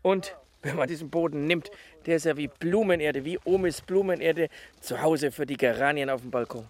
Und 0.02 0.36
wenn 0.62 0.76
man 0.76 0.88
diesen 0.88 1.10
Boden 1.10 1.46
nimmt, 1.46 1.70
der 2.06 2.16
ist 2.16 2.24
ja 2.24 2.36
wie 2.36 2.48
Blumenerde, 2.48 3.24
wie 3.24 3.38
Omis 3.44 3.80
Blumenerde 3.80 4.48
zu 4.80 5.02
Hause 5.02 5.32
für 5.32 5.44
die 5.44 5.56
Geranien 5.56 6.08
auf 6.08 6.22
dem 6.22 6.30
Balkon. 6.30 6.66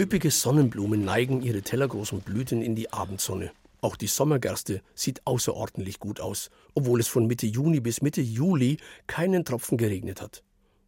Üppige 0.00 0.30
Sonnenblumen 0.30 1.04
neigen 1.04 1.42
ihre 1.42 1.60
tellergroßen 1.60 2.22
Blüten 2.22 2.62
in 2.62 2.74
die 2.74 2.90
Abendsonne. 2.90 3.52
Auch 3.82 3.96
die 3.96 4.06
Sommergerste 4.06 4.80
sieht 4.94 5.26
außerordentlich 5.26 6.00
gut 6.00 6.20
aus, 6.20 6.48
obwohl 6.74 7.00
es 7.00 7.08
von 7.08 7.26
Mitte 7.26 7.46
Juni 7.46 7.80
bis 7.80 8.00
Mitte 8.00 8.22
Juli 8.22 8.78
keinen 9.06 9.44
Tropfen 9.44 9.76
geregnet 9.76 10.22
hat. 10.22 10.42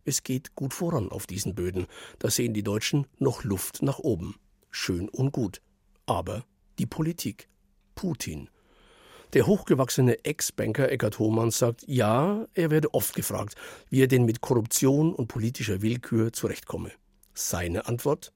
Es 0.06 0.22
geht 0.22 0.54
gut 0.54 0.72
voran 0.72 1.10
auf 1.10 1.26
diesen 1.26 1.54
Böden. 1.54 1.88
Da 2.20 2.30
sehen 2.30 2.54
die 2.54 2.62
Deutschen 2.62 3.06
noch 3.18 3.44
Luft 3.44 3.82
nach 3.82 3.98
oben. 3.98 4.36
Schön 4.70 5.10
und 5.10 5.30
gut. 5.30 5.60
Aber 6.06 6.46
die 6.78 6.86
Politik. 6.86 7.48
Putin. 7.94 8.48
Der 9.34 9.46
hochgewachsene 9.46 10.24
Ex-Banker 10.24 10.90
Eckhard 10.90 11.18
Hohmann 11.18 11.50
sagt, 11.50 11.84
ja, 11.86 12.46
er 12.54 12.70
werde 12.70 12.94
oft 12.94 13.14
gefragt, 13.14 13.56
wie 13.90 14.00
er 14.00 14.08
denn 14.08 14.24
mit 14.24 14.40
Korruption 14.40 15.14
und 15.14 15.28
politischer 15.28 15.82
Willkür 15.82 16.32
zurechtkomme. 16.32 16.92
Seine 17.34 17.86
Antwort? 17.86 18.32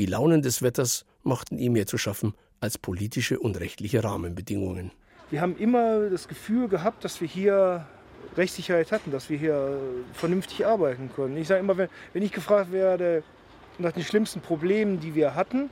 Die 0.00 0.06
Launen 0.06 0.40
des 0.40 0.62
Wetters 0.62 1.04
machten 1.24 1.58
ihm 1.58 1.74
mehr 1.74 1.86
zu 1.86 1.98
schaffen 1.98 2.32
als 2.58 2.78
politische 2.78 3.38
und 3.38 3.60
rechtliche 3.60 4.02
Rahmenbedingungen. 4.02 4.92
Wir 5.28 5.42
haben 5.42 5.58
immer 5.58 6.08
das 6.08 6.26
Gefühl 6.26 6.68
gehabt, 6.68 7.04
dass 7.04 7.20
wir 7.20 7.28
hier 7.28 7.86
Rechtssicherheit 8.34 8.92
hatten, 8.92 9.10
dass 9.10 9.28
wir 9.28 9.36
hier 9.36 9.78
vernünftig 10.14 10.64
arbeiten 10.64 11.10
können. 11.14 11.36
Ich 11.36 11.48
sage 11.48 11.60
immer, 11.60 11.76
wenn, 11.76 11.90
wenn 12.14 12.22
ich 12.22 12.32
gefragt 12.32 12.72
werde 12.72 13.22
nach 13.76 13.92
den 13.92 14.02
schlimmsten 14.02 14.40
Problemen, 14.40 15.00
die 15.00 15.14
wir 15.14 15.34
hatten, 15.34 15.68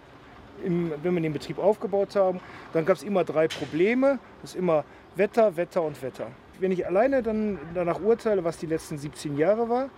im, 0.63 0.93
wenn 1.03 1.15
wir 1.15 1.23
den 1.23 1.33
Betrieb 1.33 1.57
aufgebaut 1.57 2.15
haben, 2.15 2.41
dann 2.75 2.85
gab 2.85 2.99
es 2.99 3.05
immer 3.05 3.25
drei 3.25 3.49
Probleme. 3.49 4.19
Das 4.43 4.51
ist 4.51 4.57
immer 4.57 4.85
Wetter, 5.17 5.57
Wetter 5.57 5.81
und 5.83 6.03
Wetter. 6.03 6.27
Wenn 6.61 6.71
ich 6.71 6.87
alleine 6.87 7.23
dann 7.23 7.59
danach 7.73 7.99
urteile, 7.99 8.45
was 8.45 8.59
die 8.59 8.67
letzten 8.67 8.99
17 8.99 9.39
Jahre 9.39 9.71
war, 9.71 9.89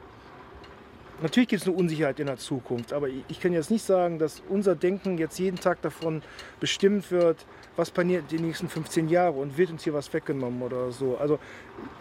Natürlich 1.23 1.49
gibt 1.51 1.63
es 1.63 1.69
eine 1.69 1.77
Unsicherheit 1.77 2.19
in 2.19 2.27
der 2.27 2.39
Zukunft, 2.39 2.95
aber 2.95 3.09
ich 3.09 3.41
kann 3.41 3.53
jetzt 3.53 3.71
nicht 3.71 3.85
sagen, 3.85 4.19
dass 4.19 4.43
unser 4.49 4.75
Denken 4.75 5.19
jetzt 5.19 5.39
jeden 5.39 5.59
Tag 5.59 5.83
davon 5.83 6.23
bestimmt 6.61 7.11
wird, 7.11 7.45
was 7.77 7.91
passiert 7.91 8.25
die 8.31 8.39
nächsten 8.39 8.69
15 8.69 9.09
Jahre 9.09 9.39
und 9.39 9.59
wird 9.59 9.71
uns 9.71 9.85
hier 9.85 9.93
was 9.93 10.13
weggenommen 10.15 10.63
oder 10.63 10.91
so. 10.93 11.19
Also 11.19 11.39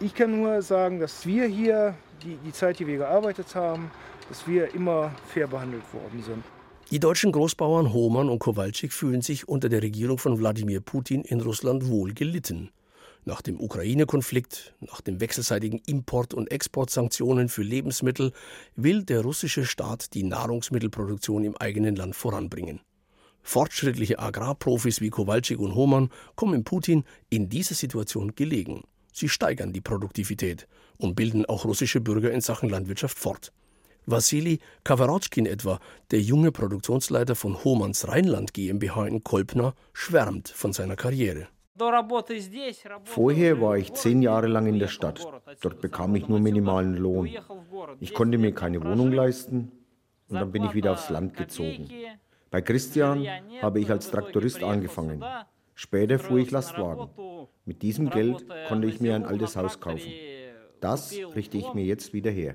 ich 0.00 0.14
kann 0.14 0.40
nur 0.40 0.62
sagen, 0.62 1.00
dass 1.00 1.26
wir 1.26 1.46
hier, 1.46 1.94
die, 2.22 2.36
die 2.44 2.52
Zeit, 2.52 2.78
die 2.78 2.86
wir 2.86 2.96
gearbeitet 2.96 3.54
haben, 3.54 3.90
dass 4.30 4.46
wir 4.48 4.74
immer 4.74 5.12
fair 5.26 5.46
behandelt 5.46 5.84
worden 5.92 6.22
sind. 6.22 6.44
Die 6.90 6.98
deutschen 6.98 7.30
Großbauern 7.30 7.92
Hohmann 7.92 8.28
und 8.28 8.38
Kowalczyk 8.38 8.92
fühlen 8.92 9.22
sich 9.22 9.46
unter 9.46 9.68
der 9.68 9.82
Regierung 9.82 10.18
von 10.18 10.38
Wladimir 10.38 10.80
Putin 10.80 11.22
in 11.22 11.40
Russland 11.40 11.88
wohl 11.88 12.14
gelitten. 12.14 12.70
Nach 13.24 13.42
dem 13.42 13.60
Ukraine-Konflikt, 13.60 14.74
nach 14.80 15.00
den 15.02 15.20
wechselseitigen 15.20 15.80
Import- 15.86 16.32
und 16.32 16.50
Exportsanktionen 16.50 17.48
für 17.48 17.62
Lebensmittel 17.62 18.32
will 18.76 19.02
der 19.04 19.20
russische 19.20 19.66
Staat 19.66 20.14
die 20.14 20.22
Nahrungsmittelproduktion 20.22 21.44
im 21.44 21.56
eigenen 21.56 21.96
Land 21.96 22.16
voranbringen. 22.16 22.80
Fortschrittliche 23.42 24.18
Agrarprofis 24.18 25.00
wie 25.00 25.10
Kowalczyk 25.10 25.58
und 25.58 25.74
Hohmann 25.74 26.10
kommen 26.34 26.64
Putin 26.64 27.04
in 27.28 27.48
dieser 27.48 27.74
Situation 27.74 28.34
gelegen. 28.34 28.84
Sie 29.12 29.28
steigern 29.28 29.72
die 29.72 29.80
Produktivität 29.80 30.66
und 30.96 31.14
bilden 31.14 31.44
auch 31.46 31.64
russische 31.64 32.00
Bürger 32.00 32.30
in 32.30 32.40
Sachen 32.40 32.68
Landwirtschaft 32.68 33.18
fort. 33.18 33.52
Wassili 34.06 34.60
Kawarotschkin 34.84 35.46
etwa, 35.46 35.78
der 36.10 36.20
junge 36.20 36.52
Produktionsleiter 36.52 37.34
von 37.34 37.62
Hohmanns 37.64 38.08
Rheinland 38.08 38.54
GmbH 38.54 39.06
in 39.06 39.22
Kolpna, 39.22 39.74
schwärmt 39.92 40.48
von 40.48 40.72
seiner 40.72 40.96
Karriere. 40.96 41.48
Vorher 43.04 43.60
war 43.60 43.76
ich 43.76 43.92
zehn 43.94 44.22
Jahre 44.22 44.46
lang 44.46 44.66
in 44.66 44.78
der 44.78 44.88
Stadt. 44.88 45.26
Dort 45.60 45.80
bekam 45.80 46.14
ich 46.14 46.28
nur 46.28 46.40
minimalen 46.40 46.96
Lohn. 46.96 47.28
Ich 48.00 48.14
konnte 48.14 48.38
mir 48.38 48.52
keine 48.52 48.82
Wohnung 48.84 49.12
leisten 49.12 49.72
und 50.28 50.36
dann 50.36 50.52
bin 50.52 50.64
ich 50.64 50.74
wieder 50.74 50.92
aufs 50.92 51.10
Land 51.10 51.36
gezogen. 51.36 51.88
Bei 52.50 52.60
Christian 52.60 53.26
habe 53.62 53.80
ich 53.80 53.90
als 53.90 54.10
Traktorist 54.10 54.62
angefangen. 54.62 55.24
Später 55.74 56.18
fuhr 56.18 56.38
ich 56.38 56.50
Lastwagen. 56.50 57.08
Mit 57.64 57.82
diesem 57.82 58.10
Geld 58.10 58.44
konnte 58.68 58.86
ich 58.86 59.00
mir 59.00 59.14
ein 59.14 59.24
altes 59.24 59.56
Haus 59.56 59.80
kaufen. 59.80 60.12
Das 60.80 61.14
richte 61.34 61.58
ich 61.58 61.72
mir 61.74 61.84
jetzt 61.84 62.12
wieder 62.12 62.30
her. 62.30 62.54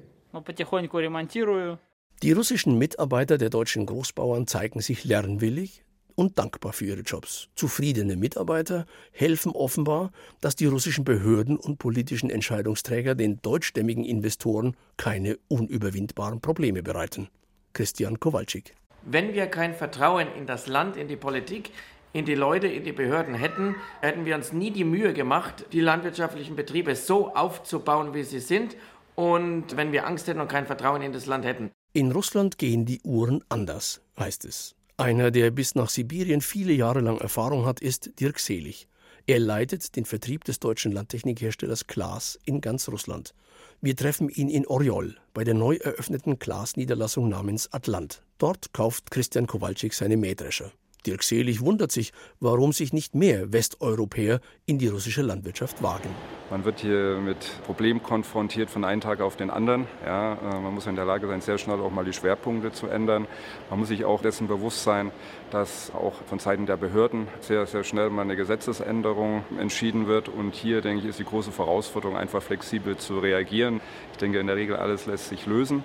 Die 2.24 2.32
russischen 2.32 2.78
Mitarbeiter 2.78 3.38
der 3.38 3.50
deutschen 3.50 3.86
Großbauern 3.86 4.48
zeigen 4.48 4.80
sich 4.82 5.04
lernwillig, 5.06 5.84
und 6.16 6.40
dankbar 6.40 6.74
für 6.74 6.86
ihre 6.86 7.02
Jobs. 7.02 7.50
Zufriedene 7.56 8.16
Mitarbeiter 8.16 8.86
helfen 9.12 9.52
offenbar, 9.52 10.12
dass 10.42 10.56
die 10.56 10.66
russischen 10.66 11.04
Behörden 11.04 11.58
und 11.58 11.78
politischen 11.78 12.30
Entscheidungsträger 12.30 13.16
den 13.16 13.42
deutschstämmigen 13.42 14.04
Investoren 14.04 14.76
keine 14.98 15.38
unüberwindbaren 15.48 16.42
Probleme 16.42 16.82
bereiten. 16.82 17.30
Christian 17.74 18.20
Kowalczyk. 18.20 18.74
Wenn 19.04 19.34
wir 19.34 19.48
kein 19.48 19.76
Vertrauen 19.76 20.28
in 20.38 20.48
das 20.48 20.68
Land, 20.68 20.98
in 20.98 21.08
die 21.08 21.18
Politik, 21.18 21.70
in 22.14 22.26
die 22.26 22.34
Leute, 22.34 22.68
in 22.68 22.86
die 22.86 22.94
Behörden 22.94 23.36
hätten, 23.36 23.76
hätten 24.02 24.26
wir 24.26 24.36
uns 24.36 24.54
nie 24.54 24.72
die 24.72 24.86
Mühe 24.86 25.14
gemacht, 25.14 25.66
die 25.74 25.82
landwirtschaftlichen 25.82 26.56
Betriebe 26.56 26.96
so 26.96 27.36
aufzubauen, 27.36 28.14
wie 28.14 28.24
sie 28.24 28.40
sind. 28.40 28.78
Und 29.16 29.76
wenn 29.76 29.92
wir 29.92 30.08
Angst 30.08 30.28
hätten 30.28 30.40
und 30.40 30.48
kein 30.48 30.66
Vertrauen 30.66 31.02
in 31.02 31.12
das 31.12 31.26
Land 31.26 31.46
hätten. 31.46 31.72
In 31.94 32.12
Russland 32.12 32.58
gehen 32.58 32.86
die 32.86 33.02
Uhren 33.02 33.44
anders, 33.50 34.02
heißt 34.18 34.46
es. 34.46 34.76
Einer, 34.98 35.30
der 35.30 35.52
bis 35.52 35.76
nach 35.76 35.90
Sibirien 35.90 36.40
viele 36.40 36.72
Jahre 36.72 37.02
lang 37.02 37.18
Erfahrung 37.18 37.66
hat, 37.66 37.82
ist 37.82 38.18
Dirk 38.22 38.40
Selig. 38.40 38.88
Er 39.28 39.40
leitet 39.40 39.98
den 39.98 40.06
Vertrieb 40.06 40.46
des 40.46 40.60
deutschen 40.60 40.94
Landtechnikherstellers 40.94 41.88
Klaas 41.88 42.40
in 42.46 42.62
ganz 42.62 42.88
Russland. 42.88 43.34
Wir 43.82 43.98
treffen 43.98 44.30
ihn 44.30 44.48
in 44.48 44.66
Oriol 44.66 45.18
bei 45.34 45.44
der 45.44 45.54
neu 45.54 45.76
eröffneten 45.76 46.40
Klaas-Niederlassung 46.40 47.28
namens 47.28 47.74
Atlant. 47.74 48.24
Dort 48.38 48.72
kauft 48.72 49.12
Christian 49.12 49.48
Kowalczyk 49.48 49.94
seine 49.94 50.16
Mähdrescher. 50.16 50.72
Dirk 51.06 51.24
Selig 51.24 51.62
wundert 51.62 51.92
sich, 51.92 52.12
warum 52.40 52.72
sich 52.72 52.94
nicht 52.94 53.16
mehr 53.16 53.54
Westeuropäer 53.54 54.40
in 54.66 54.80
die 54.80 54.88
russische 54.88 55.22
Landwirtschaft 55.22 55.84
wagen. 55.84 56.10
Man 56.52 56.64
wird 56.64 56.80
hier 56.80 57.20
mit 57.20 57.38
Problemen 57.66 58.04
konfrontiert 58.04 58.70
von 58.70 58.84
einem 58.84 59.02
Tag 59.02 59.20
auf 59.20 59.36
den 59.36 59.50
anderen. 59.50 59.88
Ja, 60.06 60.34
äh, 60.34 60.60
man 60.60 60.74
muss 60.74 60.86
in 60.86 60.96
der 60.96 61.06
Lage 61.06 61.28
sein, 61.28 61.42
sehr 61.42 61.58
schnell 61.58 61.80
auch 61.80 61.92
mal 61.92 62.06
die 62.06 62.14
Schwerpunkte 62.14 62.72
zu 62.72 62.88
ändern. 62.88 63.28
Man 63.70 63.80
muss 63.80 63.88
sich 63.88 64.06
auch 64.06 64.22
dessen 64.22 64.48
bewusst 64.48 64.84
sein, 64.84 65.12
dass 65.50 65.92
auch 65.96 66.14
von 66.28 66.38
Seiten 66.38 66.68
der 66.68 66.78
Behörden 66.78 67.28
sehr, 67.42 67.66
sehr 67.66 67.84
schnell 67.84 68.12
mal 68.12 68.22
eine 68.22 68.36
Gesetzesänderung 68.36 69.44
entschieden 69.60 70.08
wird. 70.08 70.30
Und 70.30 70.54
hier, 70.54 70.82
denke 70.82 71.02
ich, 71.02 71.10
ist 71.10 71.20
die 71.20 71.26
große 71.26 71.52
Herausforderung, 71.58 72.16
einfach 72.16 72.44
flexibel 72.44 72.98
zu 72.98 73.20
reagieren. 73.20 73.82
Ich 74.12 74.18
denke, 74.18 74.40
in 74.40 74.48
der 74.48 74.56
Regel 74.56 74.76
alles 74.76 75.08
lässt 75.08 75.30
sich 75.30 75.48
lösen. 75.48 75.84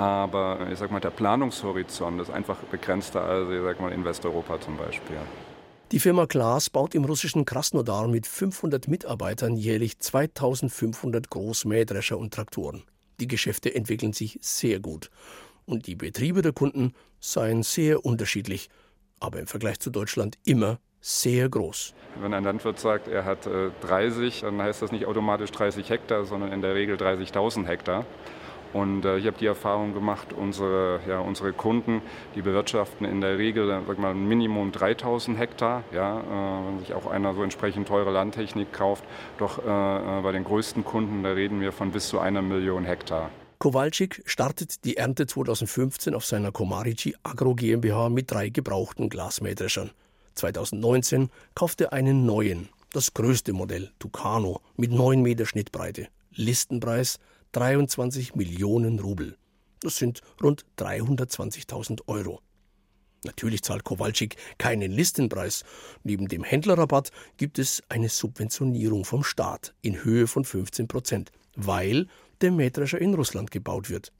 Aber 0.00 0.66
ich 0.72 0.78
sag 0.78 0.90
mal, 0.90 0.98
der 0.98 1.10
Planungshorizont 1.10 2.22
ist 2.22 2.30
einfach 2.30 2.56
begrenzter 2.70 3.22
als 3.22 3.50
ich 3.50 3.60
sag 3.62 3.80
mal, 3.80 3.92
in 3.92 4.02
Westeuropa 4.02 4.58
zum 4.58 4.78
Beispiel. 4.78 5.18
Die 5.92 6.00
Firma 6.00 6.24
Klaas 6.24 6.70
baut 6.70 6.94
im 6.94 7.04
russischen 7.04 7.44
Krasnodar 7.44 8.08
mit 8.08 8.26
500 8.26 8.88
Mitarbeitern 8.88 9.56
jährlich 9.56 9.98
2500 9.98 11.28
Großmähdrescher 11.28 12.16
und 12.16 12.32
Traktoren. 12.32 12.82
Die 13.20 13.28
Geschäfte 13.28 13.74
entwickeln 13.74 14.14
sich 14.14 14.38
sehr 14.40 14.80
gut. 14.80 15.10
Und 15.66 15.86
die 15.86 15.96
Betriebe 15.96 16.40
der 16.40 16.54
Kunden 16.54 16.94
seien 17.20 17.62
sehr 17.62 18.02
unterschiedlich, 18.02 18.70
aber 19.18 19.38
im 19.38 19.48
Vergleich 19.48 19.80
zu 19.80 19.90
Deutschland 19.90 20.38
immer 20.46 20.78
sehr 21.02 21.50
groß. 21.50 21.92
Wenn 22.22 22.32
ein 22.32 22.44
Landwirt 22.44 22.78
sagt, 22.78 23.06
er 23.06 23.26
hat 23.26 23.46
30, 23.82 24.42
äh, 24.42 24.46
dann 24.46 24.62
heißt 24.62 24.80
das 24.80 24.92
nicht 24.92 25.04
automatisch 25.04 25.50
30 25.50 25.90
Hektar, 25.90 26.24
sondern 26.24 26.52
in 26.52 26.62
der 26.62 26.74
Regel 26.74 26.96
30.000 26.96 27.66
Hektar. 27.66 28.06
Und 28.72 29.04
äh, 29.04 29.18
ich 29.18 29.26
habe 29.26 29.36
die 29.38 29.46
Erfahrung 29.46 29.94
gemacht, 29.94 30.32
unsere, 30.32 31.00
ja, 31.08 31.18
unsere 31.20 31.52
Kunden, 31.52 32.02
die 32.34 32.42
bewirtschaften 32.42 33.06
in 33.06 33.20
der 33.20 33.38
Regel 33.38 33.82
sag 33.86 33.98
mal, 33.98 34.10
ein 34.10 34.28
Minimum 34.28 34.72
3000 34.72 35.38
Hektar. 35.38 35.82
Ja, 35.92 36.20
äh, 36.20 36.66
wenn 36.66 36.78
sich 36.80 36.94
auch 36.94 37.06
einer 37.06 37.34
so 37.34 37.42
entsprechend 37.42 37.88
teure 37.88 38.10
Landtechnik 38.10 38.72
kauft. 38.72 39.04
Doch 39.38 39.58
äh, 39.58 39.62
äh, 39.62 40.22
bei 40.22 40.32
den 40.32 40.44
größten 40.44 40.84
Kunden, 40.84 41.22
da 41.22 41.30
reden 41.32 41.60
wir 41.60 41.72
von 41.72 41.90
bis 41.90 42.08
zu 42.08 42.18
einer 42.18 42.42
Million 42.42 42.84
Hektar. 42.84 43.30
Kowalczyk 43.58 44.22
startet 44.24 44.84
die 44.84 44.96
Ernte 44.96 45.26
2015 45.26 46.14
auf 46.14 46.24
seiner 46.24 46.50
Komarici 46.50 47.14
Agro 47.22 47.54
GmbH 47.54 48.08
mit 48.08 48.30
drei 48.30 48.48
gebrauchten 48.48 49.10
Glasmähdreschern. 49.10 49.90
2019 50.34 51.28
kauft 51.54 51.80
er 51.82 51.92
einen 51.92 52.24
neuen, 52.24 52.70
das 52.92 53.12
größte 53.12 53.52
Modell, 53.52 53.90
Tucano, 53.98 54.60
mit 54.76 54.92
9 54.92 55.20
Meter 55.20 55.44
Schnittbreite. 55.44 56.08
Listenpreis 56.32 57.18
23 57.52 58.36
Millionen 58.36 59.00
Rubel. 59.00 59.36
Das 59.80 59.96
sind 59.96 60.20
rund 60.40 60.64
320.000 60.78 62.02
Euro. 62.06 62.40
Natürlich 63.24 63.62
zahlt 63.62 63.84
Kowalczyk 63.84 64.36
keinen 64.56 64.92
Listenpreis. 64.92 65.64
Neben 66.04 66.28
dem 66.28 66.44
Händlerrabatt 66.44 67.10
gibt 67.36 67.58
es 67.58 67.82
eine 67.88 68.08
Subventionierung 68.08 69.04
vom 69.04 69.24
Staat 69.24 69.74
in 69.82 70.04
Höhe 70.04 70.26
von 70.26 70.44
15 70.44 70.86
Prozent, 70.86 71.32
weil 71.56 72.06
der 72.40 72.52
Mähdrescher 72.52 73.00
in 73.00 73.14
Russland 73.14 73.50
gebaut 73.50 73.90
wird. 73.90 74.12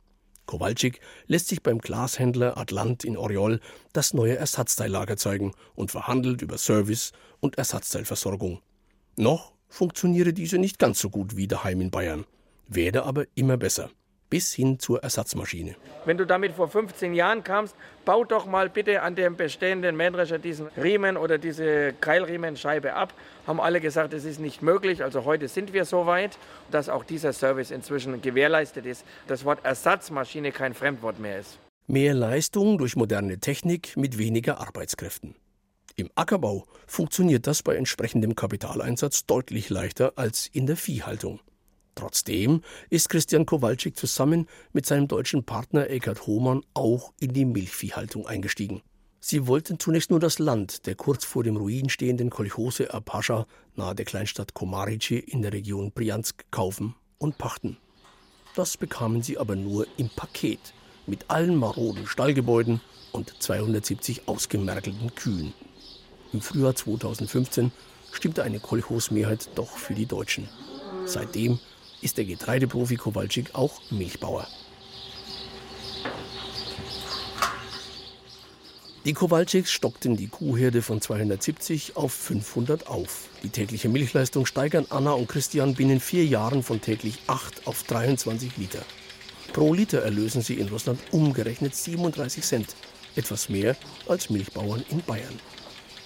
Kowalczyk 0.46 1.00
lässt 1.26 1.48
sich 1.48 1.62
beim 1.62 1.78
Glashändler 1.78 2.58
Atlant 2.58 3.04
in 3.04 3.16
Oriol 3.16 3.60
das 3.92 4.12
neue 4.12 4.36
Ersatzteillager 4.36 5.16
zeigen 5.16 5.52
und 5.76 5.92
verhandelt 5.92 6.42
über 6.42 6.58
Service 6.58 7.12
und 7.38 7.56
Ersatzteilversorgung. 7.56 8.60
Noch 9.16 9.52
funktioniere 9.68 10.32
diese 10.32 10.58
nicht 10.58 10.80
ganz 10.80 10.98
so 10.98 11.08
gut 11.08 11.36
wie 11.36 11.46
daheim 11.46 11.80
in 11.80 11.92
Bayern 11.92 12.24
werde 12.70 13.04
aber 13.04 13.24
immer 13.34 13.56
besser. 13.56 13.90
Bis 14.30 14.54
hin 14.54 14.78
zur 14.78 15.02
Ersatzmaschine. 15.02 15.74
Wenn 16.04 16.16
du 16.16 16.24
damit 16.24 16.52
vor 16.52 16.68
15 16.68 17.14
Jahren 17.14 17.42
kamst, 17.42 17.74
bau 18.04 18.22
doch 18.24 18.46
mal 18.46 18.70
bitte 18.70 19.02
an 19.02 19.16
dem 19.16 19.36
bestehenden 19.36 19.96
Mähdrescher 19.96 20.38
diesen 20.38 20.68
Riemen 20.80 21.16
oder 21.16 21.36
diese 21.36 21.92
Keilriemenscheibe 22.00 22.94
ab. 22.94 23.12
Haben 23.48 23.60
alle 23.60 23.80
gesagt, 23.80 24.14
es 24.14 24.24
ist 24.24 24.38
nicht 24.38 24.62
möglich. 24.62 25.02
Also 25.02 25.24
heute 25.24 25.48
sind 25.48 25.72
wir 25.72 25.84
so 25.84 26.06
weit, 26.06 26.38
dass 26.70 26.88
auch 26.88 27.02
dieser 27.02 27.32
Service 27.32 27.72
inzwischen 27.72 28.22
gewährleistet 28.22 28.86
ist. 28.86 29.04
Das 29.26 29.44
Wort 29.44 29.64
Ersatzmaschine 29.64 30.52
kein 30.52 30.74
Fremdwort 30.74 31.18
mehr 31.18 31.40
ist. 31.40 31.58
Mehr 31.88 32.14
Leistung 32.14 32.78
durch 32.78 32.94
moderne 32.94 33.40
Technik 33.40 33.96
mit 33.96 34.16
weniger 34.16 34.60
Arbeitskräften. 34.60 35.34
Im 35.96 36.08
Ackerbau 36.14 36.66
funktioniert 36.86 37.48
das 37.48 37.64
bei 37.64 37.74
entsprechendem 37.74 38.36
Kapitaleinsatz 38.36 39.26
deutlich 39.26 39.70
leichter 39.70 40.12
als 40.14 40.46
in 40.46 40.66
der 40.66 40.76
Viehhaltung. 40.76 41.40
Trotzdem 41.94 42.62
ist 42.88 43.08
Christian 43.08 43.46
Kowalczyk 43.46 43.96
zusammen 43.96 44.46
mit 44.72 44.86
seinem 44.86 45.08
deutschen 45.08 45.44
Partner 45.44 45.90
Eckhard 45.90 46.26
Hohmann 46.26 46.62
auch 46.74 47.12
in 47.20 47.32
die 47.32 47.44
Milchviehhaltung 47.44 48.26
eingestiegen. 48.26 48.82
Sie 49.22 49.46
wollten 49.46 49.78
zunächst 49.78 50.10
nur 50.10 50.20
das 50.20 50.38
Land 50.38 50.86
der 50.86 50.94
kurz 50.94 51.26
vor 51.26 51.44
dem 51.44 51.56
Ruin 51.56 51.90
stehenden 51.90 52.30
Kolchose 52.30 52.92
Apascha 52.94 53.46
nahe 53.76 53.94
der 53.94 54.06
Kleinstadt 54.06 54.54
Komarici 54.54 55.18
in 55.18 55.42
der 55.42 55.52
Region 55.52 55.92
Briansk 55.92 56.44
kaufen 56.50 56.94
und 57.18 57.36
pachten. 57.36 57.76
Das 58.56 58.78
bekamen 58.78 59.22
sie 59.22 59.36
aber 59.36 59.56
nur 59.56 59.86
im 59.98 60.08
Paket 60.08 60.72
mit 61.06 61.28
allen 61.28 61.56
maroden 61.56 62.06
Stallgebäuden 62.06 62.80
und 63.12 63.34
270 63.42 64.26
ausgemergelten 64.26 65.14
Kühen. 65.14 65.52
Im 66.32 66.40
Frühjahr 66.40 66.74
2015 66.74 67.72
stimmte 68.12 68.42
eine 68.42 68.60
Kolchosmehrheit 68.60 69.50
doch 69.54 69.76
für 69.76 69.94
die 69.94 70.06
Deutschen. 70.06 70.48
Seitdem 71.04 71.58
ist 72.02 72.18
der 72.18 72.24
Getreideprofi 72.24 72.96
Kowalczyk 72.96 73.54
auch 73.54 73.80
Milchbauer. 73.90 74.46
Die 79.06 79.14
Kowalczyks 79.14 79.72
stockten 79.72 80.16
die 80.16 80.28
Kuhherde 80.28 80.82
von 80.82 81.00
270 81.00 81.96
auf 81.96 82.12
500 82.12 82.86
auf. 82.86 83.30
Die 83.42 83.48
tägliche 83.48 83.88
Milchleistung 83.88 84.44
steigern 84.44 84.84
Anna 84.90 85.12
und 85.12 85.26
Christian 85.26 85.74
binnen 85.74 86.00
vier 86.00 86.26
Jahren 86.26 86.62
von 86.62 86.82
täglich 86.82 87.18
8 87.26 87.66
auf 87.66 87.82
23 87.84 88.58
Liter. 88.58 88.82
Pro 89.54 89.72
Liter 89.72 90.02
erlösen 90.02 90.42
sie 90.42 90.54
in 90.54 90.68
Russland 90.68 91.00
umgerechnet 91.12 91.74
37 91.74 92.44
Cent, 92.44 92.76
etwas 93.16 93.48
mehr 93.48 93.74
als 94.06 94.28
Milchbauern 94.28 94.84
in 94.90 95.00
Bayern. 95.00 95.40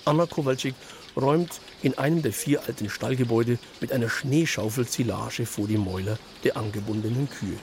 Anna 0.04 0.26
Kowalczyk 0.26 0.74
räumt 1.16 1.60
in 1.82 1.96
einem 1.98 2.22
der 2.22 2.32
vier 2.32 2.62
alten 2.66 2.88
Stallgebäude 2.88 3.58
mit 3.80 3.92
einer 3.92 4.08
Schneeschaufel 4.08 4.86
Silage 4.86 5.46
vor 5.46 5.66
die 5.66 5.78
Mäuler 5.78 6.18
der 6.42 6.56
angebundenen 6.56 7.28
Kühe. 7.28 7.58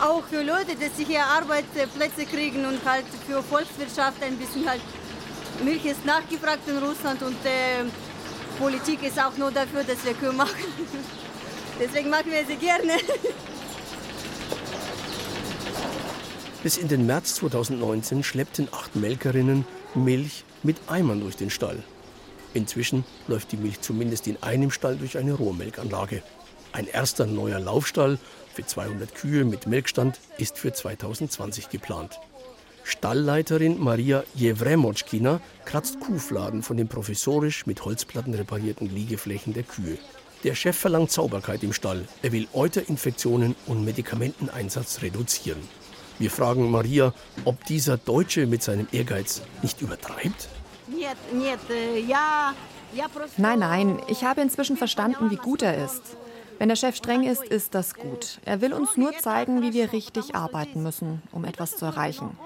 Auch 0.00 0.24
für 0.24 0.42
Leute, 0.42 0.76
dass 0.78 0.96
sie 0.96 1.04
hier 1.04 1.24
Arbeitsplätze 1.24 2.26
kriegen 2.26 2.66
und 2.66 2.84
halt 2.84 3.06
für 3.26 3.42
Volkswirtschaft 3.42 4.22
ein 4.22 4.36
bisschen 4.36 4.68
halt 4.68 4.82
Milch 5.64 5.86
ist 5.86 6.04
nachgefragt 6.04 6.68
in 6.68 6.78
Russland 6.78 7.22
und 7.22 7.36
äh, 7.44 7.84
Politik 8.58 9.02
ist 9.02 9.18
auch 9.18 9.36
nur 9.38 9.50
dafür, 9.50 9.84
dass 9.84 10.04
wir 10.04 10.12
Kühe 10.14 10.32
machen. 10.32 10.54
Deswegen 11.80 12.10
machen 12.10 12.30
wir 12.30 12.44
sie 12.46 12.56
gerne. 12.56 12.92
Bis 16.62 16.76
in 16.76 16.88
den 16.88 17.06
März 17.06 17.36
2019 17.36 18.22
schleppten 18.22 18.68
acht 18.72 18.96
Melkerinnen 18.96 19.64
Milch 19.94 20.44
mit 20.62 20.76
Eimern 20.88 21.20
durch 21.20 21.36
den 21.36 21.50
Stall. 21.50 21.82
Inzwischen 22.54 23.04
läuft 23.28 23.52
die 23.52 23.56
Milch 23.56 23.80
zumindest 23.80 24.26
in 24.26 24.42
einem 24.42 24.70
Stall 24.70 24.96
durch 24.96 25.18
eine 25.18 25.34
Rohrmelkanlage. 25.34 26.22
Ein 26.72 26.86
erster 26.86 27.26
neuer 27.26 27.58
Laufstall 27.58 28.18
für 28.54 28.64
200 28.64 29.14
Kühe 29.14 29.44
mit 29.44 29.66
Melkstand 29.66 30.18
ist 30.38 30.58
für 30.58 30.72
2020 30.72 31.68
geplant. 31.68 32.18
Stallleiterin 32.84 33.80
Maria 33.82 34.22
Jewremotschkina 34.34 35.40
kratzt 35.64 35.98
Kuhfladen 36.00 36.62
von 36.62 36.76
den 36.76 36.86
provisorisch 36.86 37.66
mit 37.66 37.84
Holzplatten 37.84 38.32
reparierten 38.32 38.88
Liegeflächen 38.88 39.54
der 39.54 39.64
Kühe. 39.64 39.98
Der 40.44 40.54
Chef 40.54 40.76
verlangt 40.76 41.10
Sauberkeit 41.10 41.62
im 41.64 41.72
Stall. 41.72 42.06
Er 42.22 42.30
will 42.32 42.46
Euterinfektionen 42.52 43.56
und 43.66 43.84
Medikamenteneinsatz 43.84 45.02
reduzieren. 45.02 45.60
Wir 46.18 46.30
fragen 46.30 46.70
Maria, 46.70 47.12
ob 47.44 47.64
dieser 47.64 47.98
Deutsche 47.98 48.46
mit 48.46 48.62
seinem 48.62 48.88
Ehrgeiz 48.92 49.42
nicht 49.62 49.82
übertreibt. 49.82 50.48
Äh, 50.88 52.02
nein, 53.36 53.58
nein, 53.58 53.98
ich 54.08 54.24
habe 54.24 54.40
inzwischen 54.40 54.76
verstanden, 54.76 55.30
wie 55.30 55.36
gut 55.36 55.62
er 55.62 55.84
ist. 55.84 56.02
Wenn 56.58 56.68
der 56.68 56.76
Chef 56.76 56.96
streng 56.96 57.24
ist, 57.24 57.42
ist 57.42 57.74
das 57.74 57.94
gut. 57.94 58.38
Er 58.46 58.62
will 58.62 58.72
uns 58.72 58.96
nur 58.96 59.12
zeigen, 59.18 59.62
wie 59.62 59.74
wir 59.74 59.92
richtig 59.92 60.34
arbeiten 60.34 60.82
müssen, 60.82 61.22
um 61.32 61.44
etwas 61.44 61.76
zu 61.76 61.84
erreichen. 61.84 62.38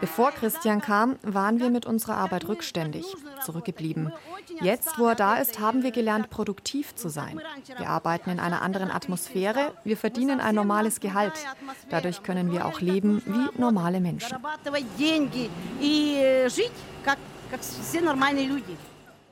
Bevor 0.00 0.30
Christian 0.32 0.80
kam, 0.80 1.16
waren 1.22 1.60
wir 1.60 1.70
mit 1.70 1.86
unserer 1.86 2.16
Arbeit 2.16 2.48
rückständig, 2.48 3.06
zurückgeblieben. 3.44 4.12
Jetzt, 4.60 4.98
wo 4.98 5.06
er 5.06 5.14
da 5.14 5.36
ist, 5.36 5.58
haben 5.58 5.82
wir 5.82 5.90
gelernt, 5.90 6.30
produktiv 6.30 6.94
zu 6.94 7.08
sein. 7.08 7.40
Wir 7.78 7.88
arbeiten 7.88 8.30
in 8.30 8.40
einer 8.40 8.62
anderen 8.62 8.90
Atmosphäre, 8.90 9.72
wir 9.84 9.96
verdienen 9.96 10.40
ein 10.40 10.54
normales 10.54 11.00
Gehalt. 11.00 11.34
Dadurch 11.88 12.22
können 12.22 12.52
wir 12.52 12.66
auch 12.66 12.80
leben 12.80 13.22
wie 13.26 13.60
normale 13.60 14.00
Menschen. 14.00 14.36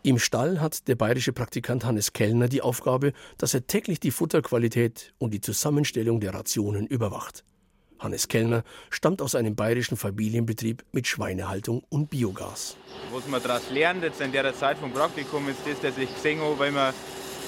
Im 0.02 0.18
Stall 0.18 0.60
hat 0.60 0.86
der 0.86 0.96
bayerische 0.96 1.32
Praktikant 1.32 1.84
Hannes 1.84 2.12
Kellner 2.12 2.48
die 2.48 2.60
Aufgabe, 2.60 3.12
dass 3.38 3.54
er 3.54 3.66
täglich 3.66 4.00
die 4.00 4.10
Futterqualität 4.10 5.14
und 5.18 5.32
die 5.32 5.40
Zusammenstellung 5.40 6.20
der 6.20 6.34
Rationen 6.34 6.86
überwacht. 6.86 7.44
Hannes 7.98 8.28
Kellner 8.28 8.64
stammt 8.90 9.22
aus 9.22 9.34
einem 9.34 9.54
bayerischen 9.54 9.96
Familienbetrieb 9.96 10.84
mit 10.92 11.06
Schweinehaltung 11.06 11.82
und 11.88 12.10
Biogas. 12.10 12.76
Was 13.12 13.26
man 13.28 13.42
daraus 13.42 13.70
lernt 13.70 14.02
jetzt 14.02 14.20
in 14.20 14.32
der 14.32 14.54
Zeit 14.54 14.78
vom 14.78 14.92
Praktikum 14.92 15.48
ist 15.48 15.60
das, 15.66 15.80
dass 15.80 15.98
ich 15.98 16.12
gesehen 16.14 16.40
habe, 16.40 16.58
weil 16.58 16.72
man 16.72 16.92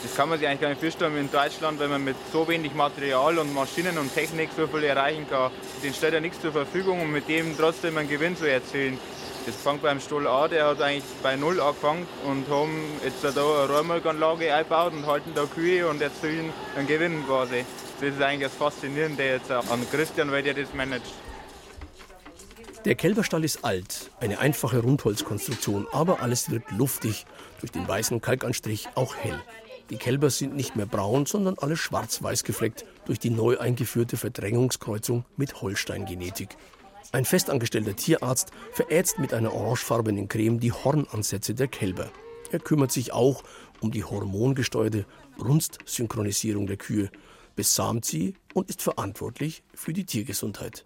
das 0.03 0.15
kann 0.15 0.29
man 0.29 0.39
sich 0.39 0.47
eigentlich 0.47 0.61
gar 0.61 0.69
nicht 0.69 0.81
vorstellen 0.81 1.17
in 1.17 1.31
Deutschland, 1.31 1.81
wenn 1.81 1.91
man 1.91 2.05
mit 2.05 2.17
so 2.33 2.47
wenig 2.47 2.75
Material 2.75 3.39
und 3.39 3.53
Maschinen 3.53 3.99
und 3.99 4.15
Technik 4.15 4.51
so 4.57 4.67
viel 4.67 4.85
erreichen 4.85 5.27
kann. 5.29 5.51
Den 5.83 5.95
stellt 5.95 6.15
ja 6.15 6.21
nichts 6.21 6.41
zur 6.41 6.53
Verfügung, 6.53 7.01
um 7.01 7.11
mit 7.11 7.29
dem 7.29 7.57
trotzdem 7.57 7.97
einen 7.97 8.09
Gewinn 8.09 8.37
zu 8.37 8.49
erzielen. 8.49 8.99
Das 9.47 9.57
fängt 9.57 9.83
beim 9.83 10.01
Stoll 10.01 10.27
an, 10.27 10.51
der 10.51 10.67
hat 10.67 10.83
eigentlich 10.83 11.05
bei 11.23 11.37
Null 11.37 11.61
angefangen 11.61 12.07
und 12.25 12.49
haben 12.49 12.83
jetzt 13.05 13.25
da 13.25 13.31
eine 13.31 13.73
Rohrmilchanlage 13.73 14.53
eingebaut 14.55 14.93
und 14.93 15.07
halten 15.07 15.33
da 15.35 15.45
Kühe 15.45 15.89
und 15.89 16.03
erzielen 16.03 16.53
einen 16.77 16.87
Gewinn 16.87 17.25
quasi. 17.27 17.65
Das 18.01 18.11
ist 18.11 18.21
eigentlich 18.23 18.51
das 18.51 18.55
Faszinierende 18.55 19.25
jetzt 19.25 19.51
an 19.51 19.87
Christian, 19.91 20.31
weil 20.31 20.43
der 20.43 20.55
das 20.55 20.73
managt. 20.75 21.07
Der 22.85 22.95
Kälberstall 22.95 23.43
ist 23.43 23.65
alt, 23.65 24.11
eine 24.21 24.39
einfache 24.39 24.79
Rundholzkonstruktion, 24.79 25.89
aber 25.91 26.21
alles 26.21 26.51
wird 26.51 26.71
luftig, 26.71 27.27
durch 27.61 27.73
den 27.73 27.89
weißen 27.89 28.21
Kalkanstrich 28.21 28.89
auch 28.95 29.17
hell. 29.17 29.41
Die 29.91 29.97
Kälber 29.97 30.31
sind 30.31 30.55
nicht 30.55 30.77
mehr 30.77 30.87
braun, 30.87 31.27
sondern 31.27 31.57
alle 31.59 31.77
schwarz-weiß 31.77 32.45
gefleckt 32.45 32.85
durch 33.07 33.19
die 33.19 33.31
neu 33.31 33.59
eingeführte 33.59 34.17
Verdrängungskreuzung 34.17 35.25
mit 35.37 35.63
Holstein-Genetik. 35.63 36.51
Ein 37.13 37.25
festangestellter 37.25 37.97
Tierarzt 37.97 38.51
verätzt 38.73 39.19
mit 39.19 39.33
einer 39.33 39.53
orangefarbenen 39.53 40.29
Creme 40.29 40.61
die 40.61 40.73
Hornansätze 40.73 41.55
der 41.55 41.69
Kälber. 41.69 42.11
Er 42.53 42.59
kümmert 42.59 42.93
sich 42.93 43.13
auch 43.13 43.43
um 43.81 43.91
die 43.91 44.05
hormongesteuerte 44.05 45.07
Brunstsynchronisierung 45.39 46.67
der 46.67 46.77
Kühe, 46.77 47.11
besamt 47.56 48.06
sie 48.06 48.36
und 48.54 48.70
ist 48.70 48.82
verantwortlich 48.82 49.64
für 49.74 49.94
die 49.94 50.06
Tiergesundheit. 50.06 50.86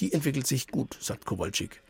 Die 0.00 0.12
entwickelt 0.12 0.46
sich 0.46 0.68
gut, 0.68 0.96
sagt 1.00 1.24
Kowalczyk. 1.24 1.82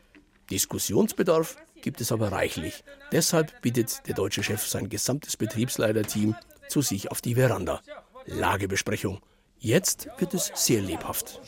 Diskussionsbedarf 0.49 1.57
gibt 1.81 2.01
es 2.01 2.11
aber 2.11 2.31
reichlich. 2.31 2.83
Deshalb 3.11 3.61
bittet 3.61 4.07
der 4.07 4.15
deutsche 4.15 4.43
Chef 4.43 4.65
sein 4.65 4.89
gesamtes 4.89 5.37
Betriebsleiterteam 5.37 6.35
zu 6.67 6.81
sich 6.81 7.11
auf 7.11 7.21
die 7.21 7.35
Veranda. 7.35 7.81
Lagebesprechung. 8.25 9.21
Jetzt 9.59 10.07
wird 10.17 10.33
es 10.33 10.51
sehr 10.53 10.81
lebhaft. 10.81 11.39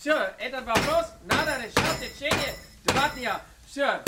Все, 0.00 0.32
этот 0.38 0.64
вопрос 0.64 1.12
надо 1.26 1.58
решать 1.58 1.74
в 1.74 2.00
течение 2.00 2.54
два 2.84 3.10
дня. 3.10 3.38
Все, 3.66 4.00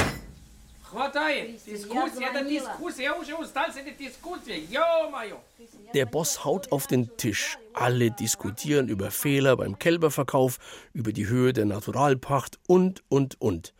der 5.93 6.05
Boss 6.05 6.45
haut 6.45 6.71
auf 6.71 6.87
den 6.87 7.17
Tisch. 7.17 7.57
Alle 7.73 8.11
diskutieren 8.11 8.87
über 8.87 9.11
Fehler 9.11 9.57
beim 9.57 9.77
Kälberverkauf, 9.79 10.59
über 10.93 11.11
die 11.11 11.27
Höhe 11.27 11.53
der 11.53 11.65
Naturalpacht 11.65 12.59
und, 12.67 13.03
und, 13.09 13.39
und. 13.41 13.73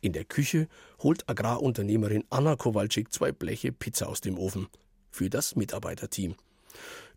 In 0.00 0.12
der 0.12 0.24
Küche 0.24 0.68
holt 1.02 1.28
Agrarunternehmerin 1.28 2.24
Anna 2.30 2.56
Kowalczyk 2.56 3.12
zwei 3.12 3.32
Bleche 3.32 3.72
Pizza 3.72 4.08
aus 4.08 4.20
dem 4.20 4.38
Ofen. 4.38 4.68
Für 5.10 5.30
das 5.30 5.56
Mitarbeiterteam. 5.56 6.34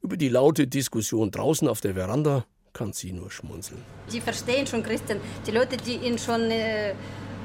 Über 0.01 0.17
die 0.17 0.29
laute 0.29 0.67
Diskussion 0.67 1.31
draußen 1.31 1.67
auf 1.67 1.81
der 1.81 1.95
Veranda 1.95 2.45
kann 2.73 2.93
sie 2.93 3.11
nur 3.11 3.31
schmunzeln. 3.31 3.83
Die 4.11 4.21
verstehen 4.21 4.67
schon 4.67 4.83
Christian. 4.83 5.19
Die 5.45 5.51
Leute, 5.51 5.77
die 5.77 5.95
ihn 5.95 6.17
schon 6.17 6.41
ein 6.43 6.51
äh, 6.51 6.93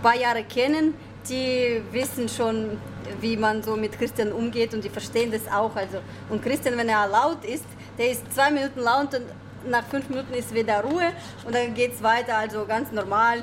paar 0.02 0.16
Jahre 0.16 0.44
kennen, 0.44 0.94
die 1.28 1.82
wissen 1.92 2.28
schon, 2.28 2.78
wie 3.20 3.36
man 3.36 3.62
so 3.62 3.76
mit 3.76 3.98
Christian 3.98 4.32
umgeht 4.32 4.74
und 4.74 4.84
die 4.84 4.88
verstehen 4.88 5.30
das 5.30 5.46
auch. 5.48 5.74
Also, 5.76 5.98
und 6.30 6.42
Christian, 6.42 6.76
wenn 6.76 6.88
er 6.88 7.06
laut 7.06 7.44
ist, 7.44 7.64
der 7.98 8.10
ist 8.10 8.32
zwei 8.32 8.50
Minuten 8.50 8.80
laut 8.80 9.14
und 9.14 9.26
nach 9.70 9.84
fünf 9.84 10.08
Minuten 10.08 10.34
ist 10.34 10.54
wieder 10.54 10.82
Ruhe 10.82 11.12
und 11.44 11.54
dann 11.54 11.74
geht 11.74 11.94
es 11.94 12.02
weiter, 12.02 12.36
also 12.36 12.64
ganz 12.66 12.90
normal 12.92 13.42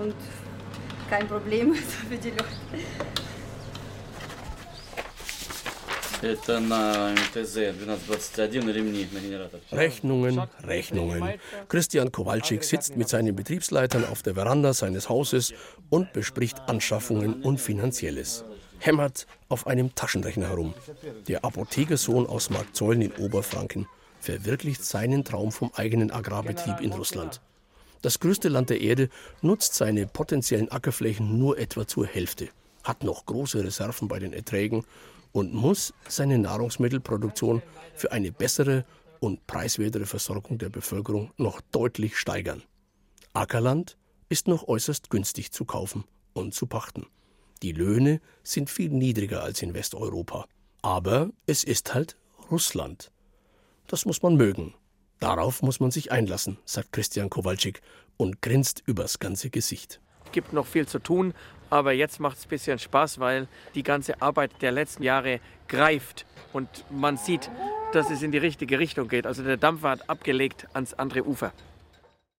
und 0.00 0.14
kein 1.08 1.26
Problem 1.26 1.74
für 2.08 2.16
die 2.16 2.30
Leute. 2.30 2.44
Rechnungen, 9.72 10.42
Rechnungen. 10.64 11.40
Christian 11.68 12.12
Kowalczyk 12.12 12.62
sitzt 12.62 12.96
mit 12.96 13.08
seinen 13.08 13.34
Betriebsleitern 13.34 14.04
auf 14.04 14.22
der 14.22 14.34
Veranda 14.34 14.74
seines 14.74 15.08
Hauses 15.08 15.54
und 15.88 16.12
bespricht 16.12 16.60
Anschaffungen 16.66 17.42
und 17.42 17.58
Finanzielles. 17.58 18.44
Hämmert 18.78 19.26
auf 19.48 19.66
einem 19.66 19.94
Taschenrechner 19.94 20.48
herum. 20.48 20.74
Der 21.26 21.42
Apothekersohn 21.44 22.26
aus 22.26 22.50
Markzeulen 22.50 23.00
in 23.00 23.12
Oberfranken 23.12 23.86
verwirklicht 24.20 24.84
seinen 24.84 25.24
Traum 25.24 25.52
vom 25.52 25.72
eigenen 25.74 26.10
Agrarbetrieb 26.10 26.80
in 26.80 26.92
Russland. 26.92 27.40
Das 28.02 28.20
größte 28.20 28.48
Land 28.48 28.68
der 28.68 28.82
Erde 28.82 29.08
nutzt 29.40 29.74
seine 29.74 30.06
potenziellen 30.06 30.70
Ackerflächen 30.70 31.38
nur 31.38 31.58
etwa 31.58 31.86
zur 31.86 32.06
Hälfte, 32.06 32.48
hat 32.84 33.04
noch 33.04 33.24
große 33.26 33.62
Reserven 33.64 34.08
bei 34.08 34.18
den 34.18 34.32
Erträgen 34.32 34.84
und 35.32 35.54
muss 35.54 35.92
seine 36.08 36.38
Nahrungsmittelproduktion 36.38 37.62
für 37.94 38.12
eine 38.12 38.32
bessere 38.32 38.84
und 39.20 39.46
preiswertere 39.46 40.06
Versorgung 40.06 40.58
der 40.58 40.70
Bevölkerung 40.70 41.32
noch 41.36 41.60
deutlich 41.72 42.16
steigern. 42.16 42.62
Ackerland 43.32 43.96
ist 44.28 44.48
noch 44.48 44.66
äußerst 44.66 45.10
günstig 45.10 45.52
zu 45.52 45.64
kaufen 45.64 46.04
und 46.32 46.54
zu 46.54 46.66
pachten. 46.66 47.06
Die 47.62 47.72
Löhne 47.72 48.20
sind 48.42 48.70
viel 48.70 48.90
niedriger 48.90 49.42
als 49.42 49.60
in 49.62 49.74
Westeuropa. 49.74 50.46
Aber 50.82 51.30
es 51.46 51.62
ist 51.62 51.94
halt 51.94 52.16
Russland. 52.50 53.12
Das 53.86 54.06
muss 54.06 54.22
man 54.22 54.36
mögen. 54.36 54.74
Darauf 55.18 55.60
muss 55.60 55.80
man 55.80 55.90
sich 55.90 56.10
einlassen, 56.10 56.56
sagt 56.64 56.92
Christian 56.92 57.28
Kowalczyk 57.28 57.82
und 58.16 58.40
grinst 58.40 58.82
übers 58.86 59.18
ganze 59.18 59.50
Gesicht. 59.50 60.00
Es 60.24 60.32
gibt 60.32 60.54
noch 60.54 60.66
viel 60.66 60.88
zu 60.88 60.98
tun, 60.98 61.34
aber 61.70 61.92
jetzt 61.92 62.20
macht 62.20 62.36
es 62.36 62.46
ein 62.46 62.48
bisschen 62.48 62.78
Spaß, 62.78 63.20
weil 63.20 63.48
die 63.74 63.82
ganze 63.82 64.20
Arbeit 64.20 64.50
der 64.60 64.72
letzten 64.72 65.02
Jahre 65.02 65.40
greift 65.68 66.26
und 66.52 66.68
man 66.90 67.16
sieht, 67.16 67.50
dass 67.92 68.10
es 68.10 68.22
in 68.22 68.32
die 68.32 68.38
richtige 68.38 68.78
Richtung 68.78 69.08
geht. 69.08 69.26
Also 69.26 69.42
der 69.42 69.56
Dampfer 69.56 69.90
hat 69.90 70.10
abgelegt 70.10 70.66
ans 70.74 70.94
andere 70.94 71.24
Ufer. 71.26 71.52